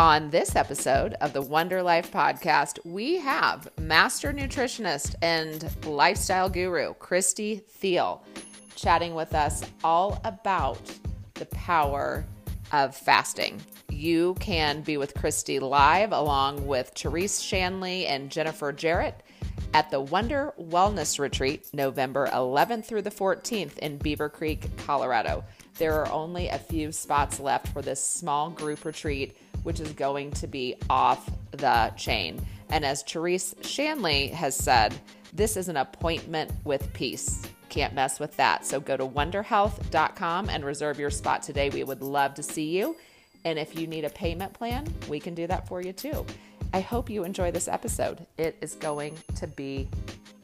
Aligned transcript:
On 0.00 0.30
this 0.30 0.56
episode 0.56 1.12
of 1.20 1.34
the 1.34 1.42
Wunder 1.42 1.82
Life 1.82 2.10
podcast, 2.10 2.78
we 2.86 3.18
have 3.18 3.68
master 3.78 4.32
nutritionist 4.32 5.14
and 5.20 5.68
lifestyle 5.84 6.48
guru 6.48 6.94
Christy 6.94 7.56
Thiel 7.68 8.24
chatting 8.74 9.14
with 9.14 9.34
us 9.34 9.62
all 9.84 10.18
about 10.24 10.80
the 11.34 11.44
power 11.44 12.24
of 12.72 12.96
fasting. 12.96 13.60
You 13.90 14.36
can 14.40 14.80
be 14.80 14.96
with 14.96 15.12
Christy 15.12 15.58
live 15.58 16.12
along 16.12 16.66
with 16.66 16.92
Therese 16.96 17.38
Shanley 17.38 18.06
and 18.06 18.30
Jennifer 18.30 18.72
Jarrett 18.72 19.22
at 19.74 19.90
the 19.90 20.00
Wunder 20.00 20.54
Wellness 20.58 21.18
Retreat, 21.18 21.68
November 21.74 22.26
11th 22.28 22.86
through 22.86 23.02
the 23.02 23.10
14th 23.10 23.76
in 23.80 23.98
Beaver 23.98 24.30
Creek, 24.30 24.66
Colorado. 24.78 25.44
There 25.76 25.92
are 25.92 26.10
only 26.10 26.48
a 26.48 26.58
few 26.58 26.90
spots 26.90 27.38
left 27.38 27.68
for 27.68 27.82
this 27.82 28.02
small 28.02 28.48
group 28.48 28.86
retreat 28.86 29.36
which 29.62 29.80
is 29.80 29.92
going 29.92 30.30
to 30.32 30.46
be 30.46 30.76
off 30.88 31.30
the 31.52 31.92
chain. 31.96 32.40
And 32.70 32.84
as 32.84 33.02
Therese 33.02 33.54
Shanley 33.62 34.28
has 34.28 34.56
said, 34.56 34.94
this 35.32 35.56
is 35.56 35.68
an 35.68 35.76
appointment 35.76 36.50
with 36.64 36.92
peace. 36.92 37.42
Can't 37.68 37.94
mess 37.94 38.18
with 38.18 38.36
that. 38.36 38.66
So 38.66 38.80
go 38.80 38.96
to 38.96 39.06
wunderhealth.com 39.06 40.48
and 40.48 40.64
reserve 40.64 40.98
your 40.98 41.10
spot 41.10 41.42
today. 41.42 41.70
We 41.70 41.84
would 41.84 42.02
love 42.02 42.34
to 42.34 42.42
see 42.42 42.76
you. 42.76 42.96
And 43.44 43.58
if 43.58 43.78
you 43.78 43.86
need 43.86 44.04
a 44.04 44.10
payment 44.10 44.52
plan, 44.52 44.92
we 45.08 45.20
can 45.20 45.34
do 45.34 45.46
that 45.46 45.68
for 45.68 45.80
you 45.80 45.92
too. 45.92 46.26
I 46.72 46.80
hope 46.80 47.08
you 47.08 47.24
enjoy 47.24 47.50
this 47.50 47.68
episode. 47.68 48.26
It 48.38 48.56
is 48.60 48.74
going 48.74 49.16
to 49.36 49.46
be 49.46 49.88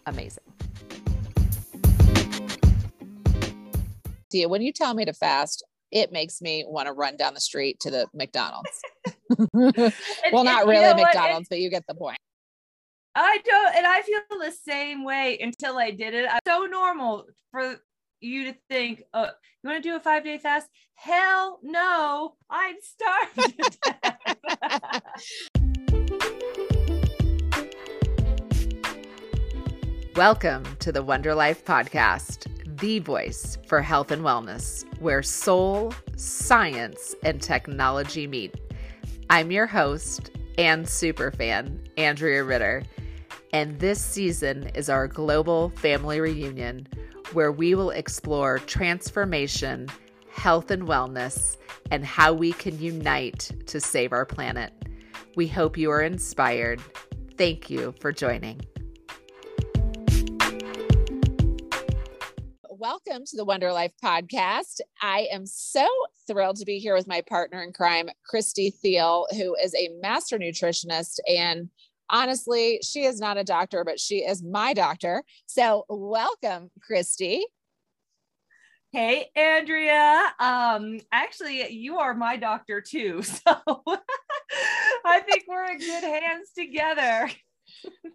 amazing. 0.07 0.45
See, 4.33 4.45
when 4.47 4.63
you 4.63 4.73
tell 4.73 4.95
me 4.95 5.05
to 5.05 5.13
fast, 5.13 5.65
it 5.97 6.13
makes 6.13 6.43
me 6.43 6.63
want 6.69 6.87
to 6.89 6.93
run 6.93 7.17
down 7.17 7.33
the 7.33 7.41
street 7.41 7.81
to 7.81 7.91
the 7.91 8.07
McDonald's. 8.13 8.83
well, 9.55 10.45
not 10.45 10.67
really 10.67 10.85
you 10.85 10.95
know 10.95 11.03
McDonald's, 11.03 11.49
but 11.49 11.59
you 11.59 11.71
get 11.71 11.85
the 11.89 11.95
point. 11.95 12.19
I 13.15 13.39
don't, 13.43 13.75
and 13.75 13.87
I 13.87 14.03
feel 14.03 14.21
the 14.39 14.53
same 14.53 15.05
way 15.05 15.39
until 15.41 15.79
I 15.79 15.93
did 15.93 16.13
it. 16.13 16.29
I'm 16.31 16.41
so 16.47 16.67
normal 16.67 17.25
for 17.51 17.77
you 18.21 18.53
to 18.53 18.59
think, 18.69 19.05
oh, 19.15 19.31
you 19.63 19.71
want 19.71 19.83
to 19.83 19.89
do 19.89 19.97
a 19.97 20.01
five 20.01 20.23
day 20.23 20.37
fast? 20.37 20.69
Hell 20.97 21.61
no, 21.63 22.35
I'd 22.51 22.75
starve 22.83 23.31
Welcome 30.15 30.65
to 30.81 30.93
the 30.93 31.03
Wunder 31.03 31.35
Life 31.35 31.65
Podcast, 31.65 32.49
the 32.79 32.99
voice 32.99 33.57
for 33.67 33.81
health 33.81 34.11
and 34.11 34.23
wellness, 34.23 34.85
where 35.01 35.23
soul, 35.23 35.95
science, 36.17 37.15
and 37.23 37.41
technology 37.41 38.27
meet. 38.27 38.55
I'm 39.31 39.51
your 39.51 39.67
host 39.67 40.31
and 40.59 40.89
super 40.89 41.31
fan, 41.31 41.81
Andrea 41.97 42.45
Ritter, 42.45 42.83
and 43.53 43.79
this 43.79 44.05
season 44.05 44.71
is 44.75 44.91
our 44.91 45.09
global 45.09 45.71
family 45.71 46.21
reunion 46.21 46.87
where 47.33 47.53
we 47.53 47.75
will 47.75 47.91
explore 47.91 48.59
transformation, 48.59 49.89
health 50.31 50.71
and 50.71 50.83
wellness, 50.85 51.57
and 51.91 52.05
how 52.05 52.33
we 52.33 52.53
can 52.53 52.79
unite 52.79 53.53
to 53.67 53.81
save 53.81 54.13
our 54.13 54.27
planet. 54.27 54.73
We 55.35 55.49
hope 55.49 55.79
you 55.79 55.91
are 55.91 56.03
inspired. 56.03 56.81
Thank 57.37 57.71
you 57.71 57.95
for 58.01 58.13
joining. 58.13 58.61
Welcome 63.07 63.27
to 63.27 63.37
the 63.37 63.45
Wunder 63.45 63.73
Life 63.73 63.93
podcast. 64.03 64.81
I 65.01 65.29
am 65.31 65.47
so 65.47 65.87
thrilled 66.27 66.57
to 66.57 66.65
be 66.65 66.79
here 66.79 66.95
with 66.95 67.07
my 67.07 67.21
partner 67.21 67.63
in 67.63 67.73
crime, 67.73 68.09
Christy 68.25 68.71
Thiel, 68.71 69.27
who 69.33 69.55
is 69.57 69.75
a 69.75 69.91
master 70.01 70.39
nutritionist. 70.39 71.19
And 71.29 71.69
honestly, 72.11 72.81
she 72.83 73.05
is 73.05 73.21
not 73.21 73.37
a 73.37 73.45
doctor, 73.45 73.85
but 73.85 74.01
she 74.01 74.25
is 74.25 74.43
my 74.43 74.73
doctor. 74.73 75.23
So, 75.47 75.85
welcome, 75.89 76.71
Christy. 76.81 77.45
Hey, 78.93 79.31
Andrea. 79.37 80.33
Um, 80.41 81.01
actually, 81.13 81.71
you 81.71 81.99
are 81.99 82.15
my 82.15 82.37
doctor 82.37 82.81
too. 82.81 83.23
So 83.47 83.83
I 85.05 85.21
think 85.21 85.45
we're 85.47 85.65
in 85.67 85.79
good 85.79 86.05
hands 86.05 86.51
together. 86.57 87.31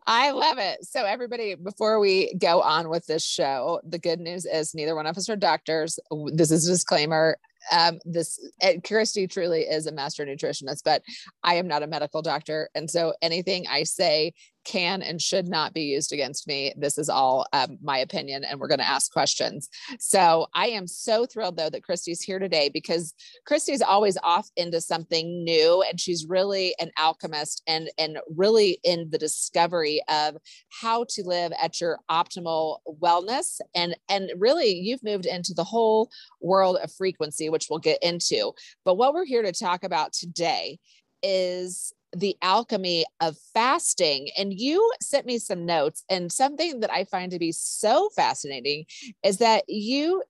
I 0.07 0.31
love 0.31 0.57
it. 0.57 0.83
So, 0.85 1.05
everybody, 1.05 1.55
before 1.55 1.99
we 1.99 2.33
go 2.35 2.61
on 2.61 2.89
with 2.89 3.05
this 3.05 3.23
show, 3.23 3.81
the 3.87 3.99
good 3.99 4.19
news 4.19 4.45
is 4.45 4.73
neither 4.73 4.95
one 4.95 5.05
of 5.05 5.17
us 5.17 5.29
are 5.29 5.35
doctors. 5.35 5.99
This 6.33 6.51
is 6.51 6.67
a 6.67 6.71
disclaimer 6.71 7.37
um, 7.71 7.99
this 8.05 8.39
Christy 8.85 9.27
truly 9.27 9.61
is 9.61 9.85
a 9.87 9.91
master 9.91 10.25
nutritionist, 10.25 10.83
but 10.83 11.03
I 11.43 11.55
am 11.55 11.67
not 11.67 11.83
a 11.83 11.87
medical 11.87 12.21
doctor. 12.21 12.69
And 12.73 12.89
so 12.89 13.13
anything 13.21 13.65
I 13.69 13.83
say 13.83 14.33
can 14.63 15.01
and 15.01 15.21
should 15.21 15.47
not 15.47 15.73
be 15.73 15.83
used 15.83 16.13
against 16.13 16.47
me. 16.47 16.73
This 16.77 16.97
is 16.97 17.09
all 17.09 17.45
um, 17.53 17.77
my 17.81 17.97
opinion, 17.97 18.43
and 18.43 18.59
we're 18.59 18.67
going 18.67 18.79
to 18.79 18.87
ask 18.87 19.11
questions. 19.11 19.69
So 19.99 20.47
I 20.53 20.67
am 20.67 20.87
so 20.87 21.25
thrilled, 21.25 21.57
though, 21.57 21.69
that 21.69 21.83
Christy's 21.83 22.21
here 22.21 22.39
today 22.39 22.69
because 22.69 23.13
Christy's 23.45 23.81
always 23.81 24.17
off 24.23 24.49
into 24.55 24.81
something 24.81 25.43
new, 25.43 25.83
and 25.87 25.99
she's 25.99 26.25
really 26.27 26.73
an 26.79 26.91
alchemist 26.97 27.61
and 27.67 27.89
and 27.97 28.17
really 28.35 28.79
in 28.83 29.09
the 29.09 29.17
discovery 29.17 30.01
of 30.09 30.37
how 30.81 31.05
to 31.09 31.23
live 31.23 31.51
at 31.61 31.81
your 31.81 31.99
optimal 32.09 32.79
wellness. 33.01 33.59
And 33.75 33.95
and 34.09 34.31
really, 34.37 34.73
you've 34.73 35.03
moved 35.03 35.25
into 35.25 35.53
the 35.53 35.63
whole 35.63 36.09
world 36.41 36.77
of 36.83 36.91
frequency 36.91 37.49
which 37.49 37.67
we'll 37.69 37.79
get 37.79 38.01
into. 38.01 38.53
But 38.83 38.95
what 38.95 39.13
we're 39.13 39.25
here 39.25 39.43
to 39.43 39.51
talk 39.51 39.83
about 39.83 40.13
today 40.13 40.79
is 41.23 41.93
the 42.15 42.35
alchemy 42.41 43.05
of 43.19 43.37
fasting. 43.53 44.29
And 44.37 44.53
you 44.53 44.91
sent 45.01 45.25
me 45.25 45.37
some 45.39 45.65
notes, 45.65 46.03
and 46.09 46.31
something 46.31 46.81
that 46.81 46.91
I 46.91 47.05
find 47.05 47.31
to 47.31 47.39
be 47.39 47.51
so 47.51 48.09
fascinating 48.15 48.85
is 49.23 49.37
that 49.37 49.63
you 49.67 50.23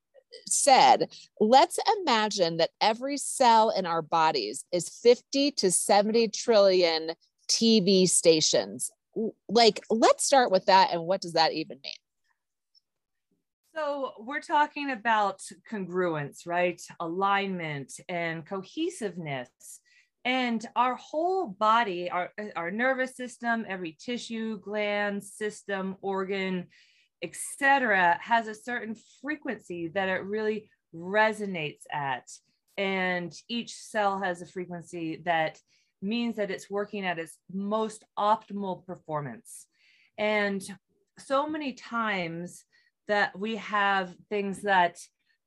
said, 0.48 1.10
let's 1.40 1.80
imagine 2.00 2.58
that 2.58 2.70
every 2.80 3.18
cell 3.18 3.70
in 3.70 3.86
our 3.86 4.02
bodies 4.02 4.66
is 4.72 4.90
50 4.90 5.52
to 5.52 5.72
70 5.72 6.30
trillion 6.30 7.12
TV 7.50 8.08
stations. 8.08 8.92
Like, 9.50 9.82
let's 9.90 10.26
start 10.26 10.52
with 10.52 10.68
that. 10.68 10.92
And 10.92 11.04
what 11.04 11.22
does 11.22 11.34
that 11.34 11.52
even 11.54 11.80
mean? 11.84 11.94
So, 13.76 14.12
we're 14.20 14.42
talking 14.42 14.92
about 14.92 15.42
congruence, 15.70 16.46
right? 16.46 16.82
Alignment 17.00 17.94
and 18.10 18.46
cohesiveness. 18.46 19.50
And 20.24 20.64
our 20.76 20.96
whole 20.96 21.48
body, 21.48 22.10
our, 22.10 22.32
uh, 22.40 22.46
our 22.56 22.72
nervous 22.72 23.16
system, 23.16 23.66
every 23.68 23.98
tissue, 24.00 24.60
gland, 24.60 25.24
system, 25.24 25.98
organ, 26.02 26.68
etc., 27.24 28.20
has 28.22 28.48
a 28.48 28.56
certain 28.56 28.96
frequency 29.22 29.88
that 29.90 30.10
it 30.10 30.24
really 30.24 30.70
resonates 30.94 31.84
at. 31.92 32.30
And 32.78 33.34
each 33.48 33.74
cell 33.74 34.22
has 34.22 34.42
a 34.42 34.48
frequency 34.48 35.22
that 35.26 35.60
means 36.02 36.36
that 36.36 36.52
it's 36.52 36.70
working 36.70 37.06
at 37.06 37.20
its 37.20 37.38
most 37.52 38.04
optimal 38.18 38.86
performance. 38.86 39.68
And 40.18 40.62
so 41.18 41.48
many 41.48 41.74
times, 41.74 42.64
that 43.12 43.38
we 43.38 43.58
have 43.58 44.16
things 44.30 44.62
that 44.62 44.98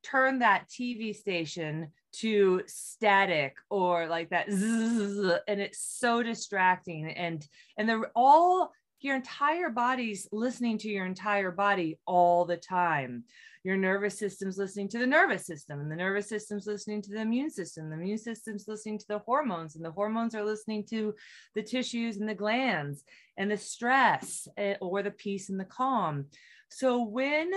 turn 0.04 0.40
that 0.40 0.68
TV 0.68 1.14
station 1.14 1.88
to 2.12 2.62
static 2.66 3.56
or 3.70 4.06
like 4.06 4.30
that 4.30 4.50
zzz, 4.50 5.38
and 5.48 5.60
it's 5.60 5.80
so 5.80 6.22
distracting. 6.22 7.10
And 7.10 7.44
and 7.76 7.88
they're 7.88 8.10
all 8.14 8.72
your 9.00 9.16
entire 9.16 9.68
body's 9.68 10.26
listening 10.32 10.78
to 10.78 10.88
your 10.88 11.04
entire 11.04 11.50
body 11.50 11.98
all 12.06 12.46
the 12.46 12.56
time. 12.56 13.24
Your 13.62 13.76
nervous 13.76 14.18
system's 14.18 14.56
listening 14.56 14.88
to 14.90 14.98
the 14.98 15.06
nervous 15.06 15.46
system 15.46 15.80
and 15.80 15.90
the 15.90 15.96
nervous 15.96 16.28
system's 16.28 16.66
listening 16.66 17.02
to 17.02 17.10
the 17.10 17.20
immune 17.20 17.50
system. 17.50 17.88
The 17.88 17.96
immune 17.96 18.18
system's 18.18 18.66
listening 18.66 18.98
to 18.98 19.06
the 19.08 19.18
hormones 19.20 19.76
and 19.76 19.84
the 19.84 19.90
hormones 19.90 20.34
are 20.34 20.44
listening 20.44 20.84
to 20.90 21.14
the 21.54 21.62
tissues 21.62 22.16
and 22.16 22.28
the 22.28 22.34
glands 22.34 23.04
and 23.36 23.50
the 23.50 23.56
stress 23.56 24.48
eh, 24.56 24.76
or 24.80 25.02
the 25.02 25.10
peace 25.10 25.50
and 25.50 25.60
the 25.60 25.64
calm. 25.64 26.26
So 26.70 27.02
when 27.02 27.50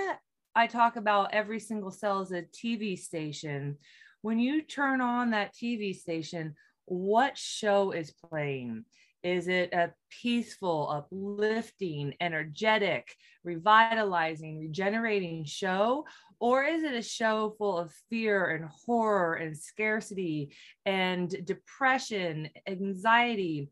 I 0.58 0.66
talk 0.66 0.96
about 0.96 1.36
every 1.36 1.60
single 1.60 1.92
cell 1.92 2.20
as 2.20 2.32
a 2.32 2.42
TV 2.42 2.98
station, 2.98 3.78
when 4.24 4.40
you 4.40 4.64
turn 4.64 5.02
on 5.02 5.30
that 5.30 5.54
TV 5.54 5.96
station, 5.96 6.56
what 6.86 7.38
show 7.38 7.92
is 7.92 8.12
playing? 8.28 8.84
Is 9.22 9.50
it 9.50 9.72
a 9.72 9.94
peaceful, 10.10 10.90
uplifting, 10.90 12.16
energetic, 12.20 13.16
revitalizing, 13.44 14.58
regenerating 14.58 15.46
show? 15.46 16.06
Or 16.40 16.64
is 16.64 16.82
it 16.82 16.96
a 16.96 17.04
show 17.04 17.54
full 17.60 17.78
of 17.78 17.94
fear 18.10 18.56
and 18.56 18.66
horror 18.84 19.36
and 19.36 19.56
scarcity 19.56 20.56
and 20.88 21.30
depression, 21.46 22.50
anxiety? 22.66 23.70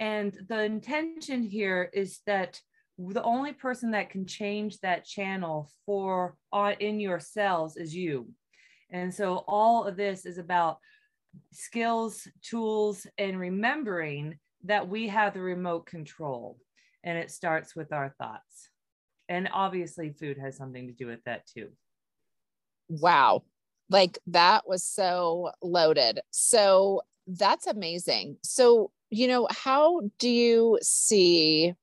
And 0.00 0.36
the 0.48 0.64
intention 0.64 1.44
here 1.44 1.88
is 1.92 2.18
that 2.26 2.60
the 2.98 3.22
only 3.22 3.52
person 3.52 3.90
that 3.90 4.10
can 4.10 4.26
change 4.26 4.78
that 4.80 5.04
channel 5.04 5.70
for 5.84 6.36
uh, 6.52 6.72
in 6.80 6.98
your 6.98 7.20
cells 7.20 7.76
is 7.76 7.94
you 7.94 8.26
and 8.90 9.12
so 9.12 9.44
all 9.46 9.84
of 9.84 9.96
this 9.96 10.26
is 10.26 10.38
about 10.38 10.78
skills, 11.52 12.28
tools, 12.42 13.06
and 13.18 13.38
remembering 13.38 14.38
that 14.64 14.88
we 14.88 15.08
have 15.08 15.34
the 15.34 15.40
remote 15.40 15.86
control. 15.86 16.58
And 17.04 17.18
it 17.18 17.30
starts 17.30 17.76
with 17.76 17.92
our 17.92 18.14
thoughts. 18.18 18.70
And 19.28 19.48
obviously, 19.52 20.10
food 20.10 20.38
has 20.38 20.56
something 20.56 20.86
to 20.86 20.92
do 20.92 21.06
with 21.06 21.22
that 21.24 21.46
too. 21.46 21.70
Wow. 22.88 23.42
Like 23.90 24.18
that 24.28 24.68
was 24.68 24.82
so 24.82 25.50
loaded. 25.62 26.20
So 26.30 27.02
that's 27.26 27.66
amazing. 27.66 28.38
So, 28.42 28.90
you 29.10 29.28
know, 29.28 29.48
how 29.50 30.02
do 30.18 30.28
you 30.28 30.78
see 30.82 31.74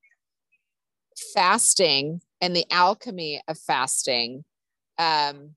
fasting 1.33 2.21
and 2.41 2.55
the 2.55 2.65
alchemy 2.71 3.41
of 3.47 3.57
fasting 3.57 4.43
um, 4.97 5.51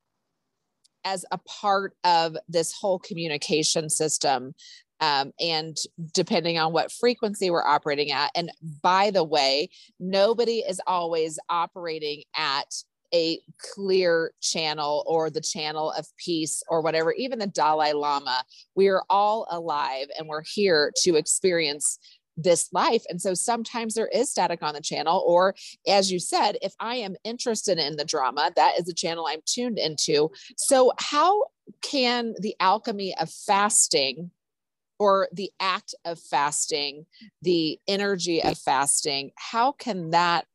as 1.05 1.25
a 1.31 1.38
part 1.38 1.94
of 2.05 2.37
this 2.49 2.73
whole 2.73 2.99
communication 2.99 3.88
system 3.88 4.55
um, 5.00 5.32
and 5.41 5.76
depending 6.14 6.58
on 6.58 6.73
what 6.73 6.91
frequency 6.91 7.50
we're 7.50 7.67
operating 7.67 8.12
at. 8.12 8.31
And 8.35 8.50
by 8.82 9.11
the 9.11 9.25
way, 9.25 9.69
nobody 10.00 10.58
is 10.58 10.81
always 10.87 11.38
operating 11.49 12.23
at 12.37 12.75
a 13.14 13.41
clear 13.58 14.32
channel 14.41 15.05
or 15.06 15.31
the 15.31 15.41
channel 15.41 15.93
of 15.93 16.06
peace 16.17 16.62
or 16.69 16.81
whatever, 16.81 17.12
even 17.12 17.38
the 17.38 17.47
Dalai 17.47 17.93
Lama. 17.93 18.43
We 18.75 18.88
are 18.88 19.05
all 19.08 19.47
alive 19.50 20.06
and 20.19 20.29
we're 20.29 20.43
here 20.44 20.93
to 21.03 21.17
experience 21.17 21.99
this 22.36 22.68
life. 22.72 23.04
And 23.08 23.20
so 23.20 23.34
sometimes 23.34 23.94
there 23.94 24.08
is 24.08 24.30
static 24.30 24.62
on 24.62 24.74
the 24.74 24.80
channel. 24.80 25.22
Or, 25.26 25.54
as 25.86 26.10
you 26.10 26.18
said, 26.18 26.58
if 26.62 26.74
I 26.80 26.96
am 26.96 27.16
interested 27.24 27.78
in 27.78 27.96
the 27.96 28.04
drama, 28.04 28.52
that 28.56 28.78
is 28.78 28.84
the 28.86 28.94
channel 28.94 29.26
I'm 29.26 29.40
tuned 29.46 29.78
into. 29.78 30.30
So, 30.56 30.92
how 30.98 31.44
can 31.82 32.34
the 32.40 32.54
alchemy 32.60 33.14
of 33.18 33.30
fasting 33.30 34.30
or 34.98 35.28
the 35.32 35.50
act 35.60 35.94
of 36.04 36.18
fasting, 36.18 37.06
the 37.42 37.78
energy 37.86 38.42
of 38.42 38.58
fasting, 38.58 39.30
how 39.36 39.72
can 39.72 40.10
that 40.10 40.46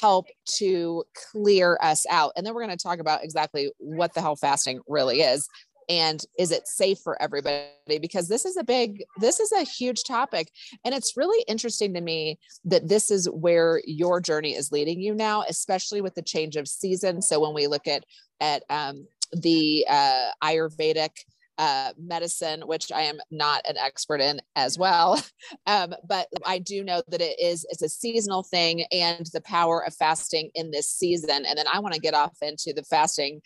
help 0.00 0.26
to 0.58 1.04
clear 1.32 1.78
us 1.80 2.04
out? 2.10 2.32
And 2.36 2.44
then 2.44 2.54
we're 2.54 2.64
going 2.64 2.76
to 2.76 2.82
talk 2.82 2.98
about 2.98 3.24
exactly 3.24 3.70
what 3.78 4.12
the 4.12 4.20
hell 4.20 4.36
fasting 4.36 4.80
really 4.86 5.22
is 5.22 5.48
and 5.88 6.24
is 6.38 6.50
it 6.50 6.68
safe 6.68 6.98
for 7.02 7.20
everybody 7.22 7.98
because 8.00 8.28
this 8.28 8.44
is 8.44 8.56
a 8.56 8.64
big 8.64 9.02
this 9.18 9.40
is 9.40 9.52
a 9.52 9.62
huge 9.62 10.04
topic 10.04 10.50
and 10.84 10.94
it's 10.94 11.16
really 11.16 11.42
interesting 11.48 11.94
to 11.94 12.00
me 12.00 12.38
that 12.64 12.88
this 12.88 13.10
is 13.10 13.26
where 13.30 13.80
your 13.86 14.20
journey 14.20 14.54
is 14.54 14.72
leading 14.72 15.00
you 15.00 15.14
now 15.14 15.44
especially 15.48 16.00
with 16.00 16.14
the 16.14 16.22
change 16.22 16.56
of 16.56 16.68
season 16.68 17.22
so 17.22 17.40
when 17.40 17.54
we 17.54 17.66
look 17.66 17.86
at 17.86 18.04
at 18.40 18.62
um, 18.70 19.06
the 19.32 19.84
uh, 19.88 20.28
ayurvedic 20.42 21.10
uh, 21.58 21.92
medicine, 21.98 22.62
which 22.66 22.92
I 22.92 23.02
am 23.02 23.18
not 23.32 23.68
an 23.68 23.76
expert 23.76 24.20
in 24.20 24.40
as 24.56 24.78
well. 24.78 25.20
Um, 25.66 25.94
but 26.06 26.28
I 26.46 26.58
do 26.58 26.82
know 26.82 27.02
that 27.08 27.20
it 27.20 27.38
is 27.38 27.66
it's 27.68 27.82
a 27.82 27.88
seasonal 27.88 28.42
thing 28.42 28.84
and 28.90 29.26
the 29.32 29.40
power 29.42 29.84
of 29.86 29.94
fasting 29.94 30.50
in 30.54 30.70
this 30.70 30.90
season. 30.90 31.44
And 31.46 31.58
then 31.58 31.66
I 31.72 31.78
want 31.78 31.94
to 31.94 32.00
get 32.00 32.14
off 32.14 32.36
into 32.42 32.72
the 32.74 32.82
fasting 32.84 33.40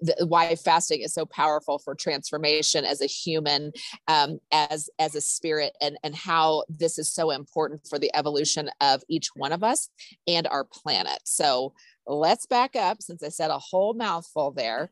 the, 0.00 0.26
why 0.26 0.54
fasting 0.56 1.00
is 1.00 1.14
so 1.14 1.24
powerful 1.24 1.78
for 1.78 1.94
transformation 1.94 2.84
as 2.84 3.00
a 3.00 3.06
human 3.06 3.72
um, 4.08 4.38
as 4.52 4.90
as 4.98 5.14
a 5.14 5.20
spirit 5.20 5.72
and 5.80 5.96
and 6.02 6.14
how 6.14 6.64
this 6.68 6.98
is 6.98 7.12
so 7.12 7.30
important 7.30 7.86
for 7.88 7.98
the 7.98 8.14
evolution 8.14 8.70
of 8.80 9.02
each 9.08 9.28
one 9.34 9.52
of 9.52 9.62
us 9.62 9.88
and 10.26 10.46
our 10.46 10.64
planet. 10.64 11.20
So 11.24 11.72
let's 12.06 12.46
back 12.46 12.76
up 12.76 13.02
since 13.02 13.22
i 13.22 13.28
said 13.28 13.50
a 13.50 13.58
whole 13.58 13.94
mouthful 13.94 14.52
there. 14.52 14.90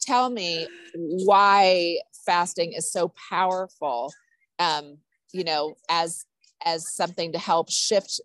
Tell 0.00 0.30
me 0.30 0.66
why 0.94 1.98
fasting 2.24 2.72
is 2.72 2.90
so 2.90 3.12
powerful 3.30 4.12
um, 4.58 4.98
you 5.32 5.44
know 5.44 5.74
as 5.88 6.24
as 6.64 6.92
something 6.94 7.32
to 7.32 7.38
help 7.38 7.70
shift 7.70 8.20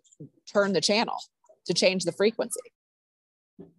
turn 0.52 0.72
the 0.72 0.80
channel 0.80 1.16
to 1.66 1.74
change 1.74 2.04
the 2.04 2.12
frequency 2.12 2.60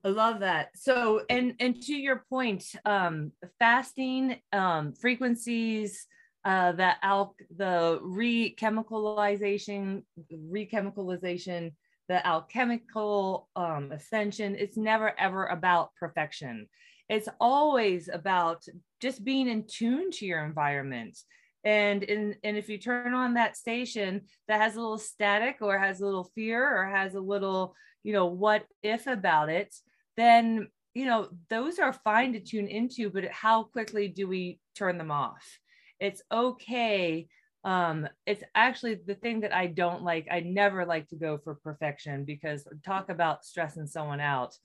I 0.03 0.09
love 0.09 0.39
that. 0.39 0.69
So, 0.75 1.21
and 1.29 1.53
and 1.59 1.81
to 1.83 1.93
your 1.93 2.23
point, 2.29 2.63
um, 2.85 3.31
fasting 3.59 4.37
um, 4.53 4.93
frequencies, 4.93 6.07
uh, 6.45 6.71
that 6.73 7.01
alk, 7.03 7.33
the 7.55 7.99
re-chemicalization, 8.01 10.03
re-chemicalization, 10.31 11.73
the 12.07 12.25
alchemical 12.25 13.49
um, 13.55 13.91
ascension. 13.91 14.55
It's 14.55 14.77
never 14.77 15.19
ever 15.19 15.47
about 15.47 15.89
perfection 15.99 16.67
it's 17.09 17.29
always 17.39 18.09
about 18.11 18.63
just 19.01 19.23
being 19.23 19.47
in 19.47 19.65
tune 19.67 20.11
to 20.11 20.25
your 20.25 20.43
environment 20.43 21.17
and 21.65 22.03
in, 22.03 22.35
and 22.43 22.55
if 22.55 22.69
you 22.69 22.77
turn 22.77 23.13
on 23.13 23.33
that 23.33 23.57
station 23.57 24.21
that 24.47 24.61
has 24.61 24.75
a 24.75 24.79
little 24.79 24.97
static 24.97 25.57
or 25.61 25.77
has 25.77 25.99
a 25.99 26.05
little 26.05 26.29
fear 26.35 26.77
or 26.77 26.85
has 26.85 27.15
a 27.15 27.19
little 27.19 27.75
you 28.03 28.13
know 28.13 28.27
what 28.27 28.65
if 28.83 29.07
about 29.07 29.49
it 29.49 29.75
then 30.15 30.67
you 30.93 31.05
know 31.05 31.27
those 31.49 31.79
are 31.79 31.91
fine 31.91 32.33
to 32.33 32.39
tune 32.39 32.67
into 32.67 33.09
but 33.09 33.25
how 33.25 33.63
quickly 33.63 34.07
do 34.07 34.27
we 34.27 34.59
turn 34.75 34.97
them 34.97 35.11
off? 35.11 35.59
It's 35.99 36.21
okay. 36.31 37.27
Um 37.63 38.07
it's 38.25 38.43
actually 38.53 38.95
the 38.95 39.15
thing 39.15 39.41
that 39.41 39.53
i 39.53 39.67
don't 39.67 40.03
like. 40.03 40.27
I 40.31 40.39
never 40.41 40.85
like 40.85 41.07
to 41.09 41.15
go 41.15 41.37
for 41.37 41.55
perfection 41.55 42.23
because 42.25 42.67
talk 42.85 43.09
about 43.09 43.45
stressing 43.45 43.87
someone 43.87 44.21
out. 44.21 44.55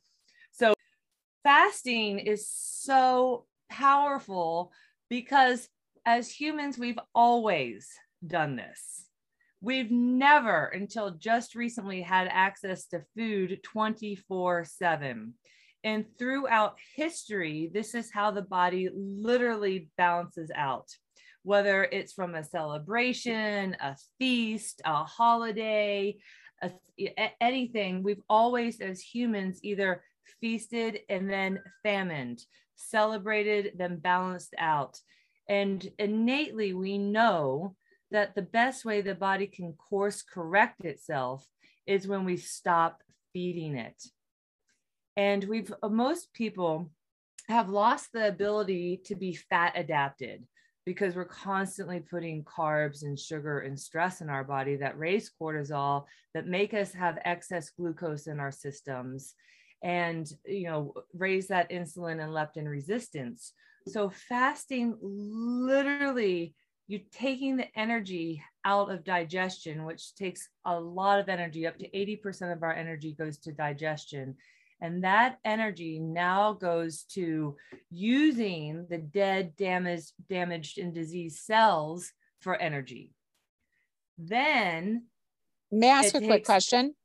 So 0.52 0.75
fasting 1.43 2.19
is 2.19 2.49
so 2.49 3.47
powerful 3.70 4.73
because 5.08 5.69
as 6.06 6.31
humans, 6.31 6.79
we've 6.79 6.99
always 7.14 7.88
done 8.26 8.56
this. 8.56 9.06
We've 9.61 9.91
never, 9.91 10.67
until 10.67 11.11
just 11.11 11.55
recently, 11.55 12.00
had 12.00 12.29
access 12.31 12.87
to 12.87 13.05
food 13.17 13.61
24 13.62 14.64
7. 14.64 15.35
And 15.82 16.05
throughout 16.19 16.76
history, 16.94 17.70
this 17.73 17.94
is 17.94 18.11
how 18.12 18.31
the 18.31 18.43
body 18.43 18.88
literally 18.94 19.88
balances 19.97 20.50
out. 20.55 20.88
Whether 21.43 21.85
it's 21.85 22.12
from 22.12 22.35
a 22.35 22.44
celebration, 22.44 23.76
a 23.81 23.97
feast, 24.19 24.82
a 24.85 25.05
holiday, 25.05 26.19
a, 26.62 26.70
anything, 27.41 28.02
we've 28.02 28.23
always, 28.29 28.81
as 28.81 29.00
humans, 29.00 29.61
either 29.62 30.02
feasted 30.41 31.00
and 31.08 31.31
then 31.31 31.61
famined, 31.85 32.43
celebrated, 32.76 33.73
then 33.76 33.97
balanced 33.97 34.54
out. 34.59 34.99
And 35.50 35.90
innately, 35.99 36.75
we 36.75 36.97
know 36.97 37.75
that 38.12 38.37
the 38.37 38.42
best 38.42 38.85
way 38.85 39.00
the 39.00 39.16
body 39.16 39.49
can 39.49 39.73
course 39.73 40.23
correct 40.23 40.85
itself 40.85 41.45
is 41.88 42.07
when 42.07 42.25
we 42.25 42.37
stop 42.37 43.02
feeding 43.33 43.76
it. 43.76 44.00
And 45.16 45.42
we've, 45.42 45.73
uh, 45.83 45.88
most 45.88 46.33
people 46.33 46.92
have 47.49 47.69
lost 47.69 48.12
the 48.12 48.28
ability 48.28 49.00
to 49.07 49.16
be 49.16 49.35
fat 49.35 49.73
adapted 49.75 50.47
because 50.87 51.16
we're 51.16 51.25
constantly 51.25 51.99
putting 51.99 52.45
carbs 52.45 53.02
and 53.02 53.19
sugar 53.19 53.59
and 53.59 53.78
stress 53.78 54.21
in 54.21 54.30
our 54.30 54.45
body 54.45 54.76
that 54.76 54.99
raise 54.99 55.33
cortisol, 55.40 56.04
that 56.33 56.47
make 56.47 56.75
us 56.75 56.92
have 56.92 57.19
excess 57.25 57.71
glucose 57.71 58.28
in 58.28 58.38
our 58.38 58.52
systems, 58.52 59.35
and 59.83 60.33
you 60.45 60.64
know 60.64 60.95
raise 61.12 61.49
that 61.49 61.71
insulin 61.71 62.23
and 62.23 62.33
leptin 62.33 62.69
resistance 62.69 63.52
so 63.87 64.10
fasting 64.10 64.96
literally 65.00 66.54
you're 66.90 67.00
taking 67.12 67.56
the 67.56 67.78
energy 67.78 68.42
out 68.64 68.90
of 68.90 69.04
digestion 69.04 69.84
which 69.84 70.14
takes 70.16 70.49
a 70.64 70.78
lot 70.78 71.20
of 71.20 71.28
energy 71.28 71.64
up 71.64 71.78
to 71.78 71.88
80% 71.88 72.52
of 72.52 72.64
our 72.64 72.72
energy 72.72 73.12
goes 73.12 73.38
to 73.38 73.52
digestion. 73.52 74.34
And 74.80 75.04
that 75.04 75.38
energy 75.44 76.00
now 76.00 76.54
goes 76.54 77.04
to 77.12 77.56
using 77.90 78.87
the 78.90 78.99
dead 78.99 79.54
damaged 79.56 80.12
damaged 80.28 80.78
and 80.78 80.92
diseased 80.92 81.38
cells 81.38 82.10
for 82.40 82.56
energy. 82.56 83.12
Then 84.18 85.04
may 85.70 85.90
i 85.90 85.99
ask 85.99 86.08
a 86.14 86.18
takes, 86.18 86.26
quick 86.26 86.44
question? 86.44 86.96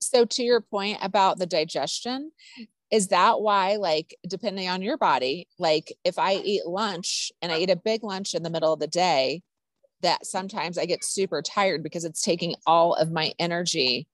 So 0.00 0.26
to 0.26 0.42
your 0.42 0.60
point 0.60 0.98
about 1.00 1.38
the 1.38 1.46
digestion 1.46 2.30
is 2.94 3.08
that 3.08 3.40
why 3.40 3.74
like 3.76 4.16
depending 4.28 4.68
on 4.68 4.80
your 4.80 4.96
body 4.96 5.48
like 5.58 5.92
if 6.04 6.18
i 6.18 6.34
eat 6.34 6.64
lunch 6.64 7.32
and 7.42 7.50
i 7.50 7.58
eat 7.58 7.70
a 7.70 7.76
big 7.76 8.04
lunch 8.04 8.34
in 8.34 8.42
the 8.42 8.50
middle 8.50 8.72
of 8.72 8.78
the 8.78 8.86
day 8.86 9.42
that 10.02 10.24
sometimes 10.24 10.78
i 10.78 10.86
get 10.86 11.04
super 11.04 11.42
tired 11.42 11.82
because 11.82 12.04
it's 12.04 12.22
taking 12.22 12.54
all 12.66 12.94
of 12.94 13.10
my 13.10 13.32
energy 13.38 14.06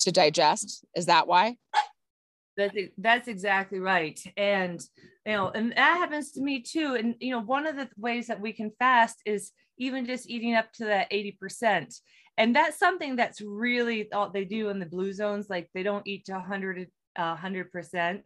to 0.00 0.10
digest. 0.10 0.84
Is 0.96 1.06
that 1.06 1.26
why? 1.26 1.56
That's, 2.56 2.74
that's 2.98 3.28
exactly 3.28 3.78
right. 3.78 4.20
And 4.36 4.80
you 5.24 5.32
know 5.32 5.50
and 5.50 5.72
that 5.72 5.98
happens 5.98 6.32
to 6.32 6.42
me 6.42 6.62
too. 6.62 6.96
And 6.98 7.14
you 7.20 7.30
know 7.30 7.40
one 7.40 7.66
of 7.66 7.76
the 7.76 7.88
ways 7.96 8.26
that 8.26 8.40
we 8.40 8.52
can 8.52 8.72
fast 8.78 9.16
is 9.24 9.52
even 9.78 10.04
just 10.04 10.28
eating 10.28 10.54
up 10.54 10.70
to 10.74 10.84
that 10.84 11.10
80% 11.10 11.94
and 12.36 12.54
that's 12.54 12.78
something 12.78 13.16
that's 13.16 13.40
really 13.40 14.12
all 14.12 14.28
they 14.28 14.44
do 14.44 14.68
in 14.68 14.78
the 14.78 14.84
blue 14.84 15.12
zones 15.14 15.48
like 15.48 15.70
they 15.72 15.82
don't 15.82 16.06
eat 16.06 16.26
to 16.26 16.32
100 16.32 16.80
uh, 16.80 16.84
100% 17.16 18.22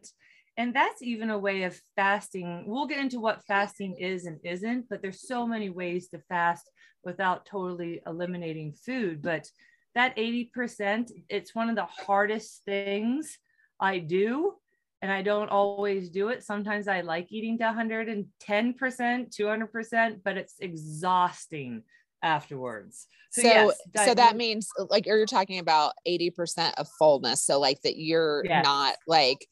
And 0.56 0.74
that's 0.74 1.02
even 1.02 1.30
a 1.30 1.38
way 1.38 1.64
of 1.64 1.80
fasting. 1.96 2.64
We'll 2.66 2.86
get 2.86 3.00
into 3.00 3.18
what 3.20 3.44
fasting 3.44 3.96
is 3.98 4.26
and 4.26 4.38
isn't, 4.44 4.88
but 4.88 5.02
there's 5.02 5.26
so 5.26 5.46
many 5.46 5.68
ways 5.68 6.08
to 6.08 6.18
fast 6.28 6.70
without 7.02 7.44
totally 7.44 8.00
eliminating 8.06 8.72
food. 8.72 9.20
But 9.20 9.48
that 9.94 10.16
80%, 10.16 11.10
it's 11.28 11.54
one 11.54 11.70
of 11.70 11.76
the 11.76 11.86
hardest 11.86 12.62
things 12.64 13.36
I 13.80 13.98
do. 13.98 14.54
And 15.02 15.12
I 15.12 15.22
don't 15.22 15.50
always 15.50 16.08
do 16.08 16.28
it. 16.28 16.42
Sometimes 16.42 16.88
I 16.88 17.02
like 17.02 17.26
eating 17.30 17.58
to 17.58 17.64
110%, 17.64 18.26
200%, 18.46 20.20
but 20.24 20.36
it's 20.36 20.54
exhausting 20.60 21.82
afterwards. 22.24 23.06
So, 23.30 23.42
so, 23.42 23.48
yes, 23.94 24.06
so 24.06 24.14
that 24.14 24.36
means 24.36 24.68
uh, 24.78 24.86
like 24.90 25.06
you're 25.06 25.26
talking 25.26 25.58
about 25.58 25.92
80% 26.08 26.72
of 26.78 26.88
fullness. 26.98 27.44
So 27.44 27.60
like 27.60 27.82
that 27.82 27.96
you're 27.96 28.44
yes. 28.44 28.64
not 28.64 28.94
like 29.06 29.46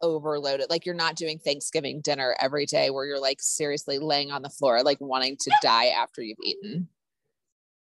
overloaded. 0.00 0.66
Like 0.70 0.86
you're 0.86 0.94
not 0.94 1.16
doing 1.16 1.38
Thanksgiving 1.38 2.00
dinner 2.00 2.36
every 2.40 2.66
day 2.66 2.90
where 2.90 3.06
you're 3.06 3.20
like 3.20 3.40
seriously 3.40 3.98
laying 3.98 4.30
on 4.30 4.42
the 4.42 4.50
floor, 4.50 4.82
like 4.82 5.00
wanting 5.00 5.36
to 5.40 5.50
die 5.62 5.86
after 5.86 6.22
you've 6.22 6.38
eaten. 6.44 6.88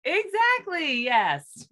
Exactly. 0.03 1.03
Yes. 1.03 1.67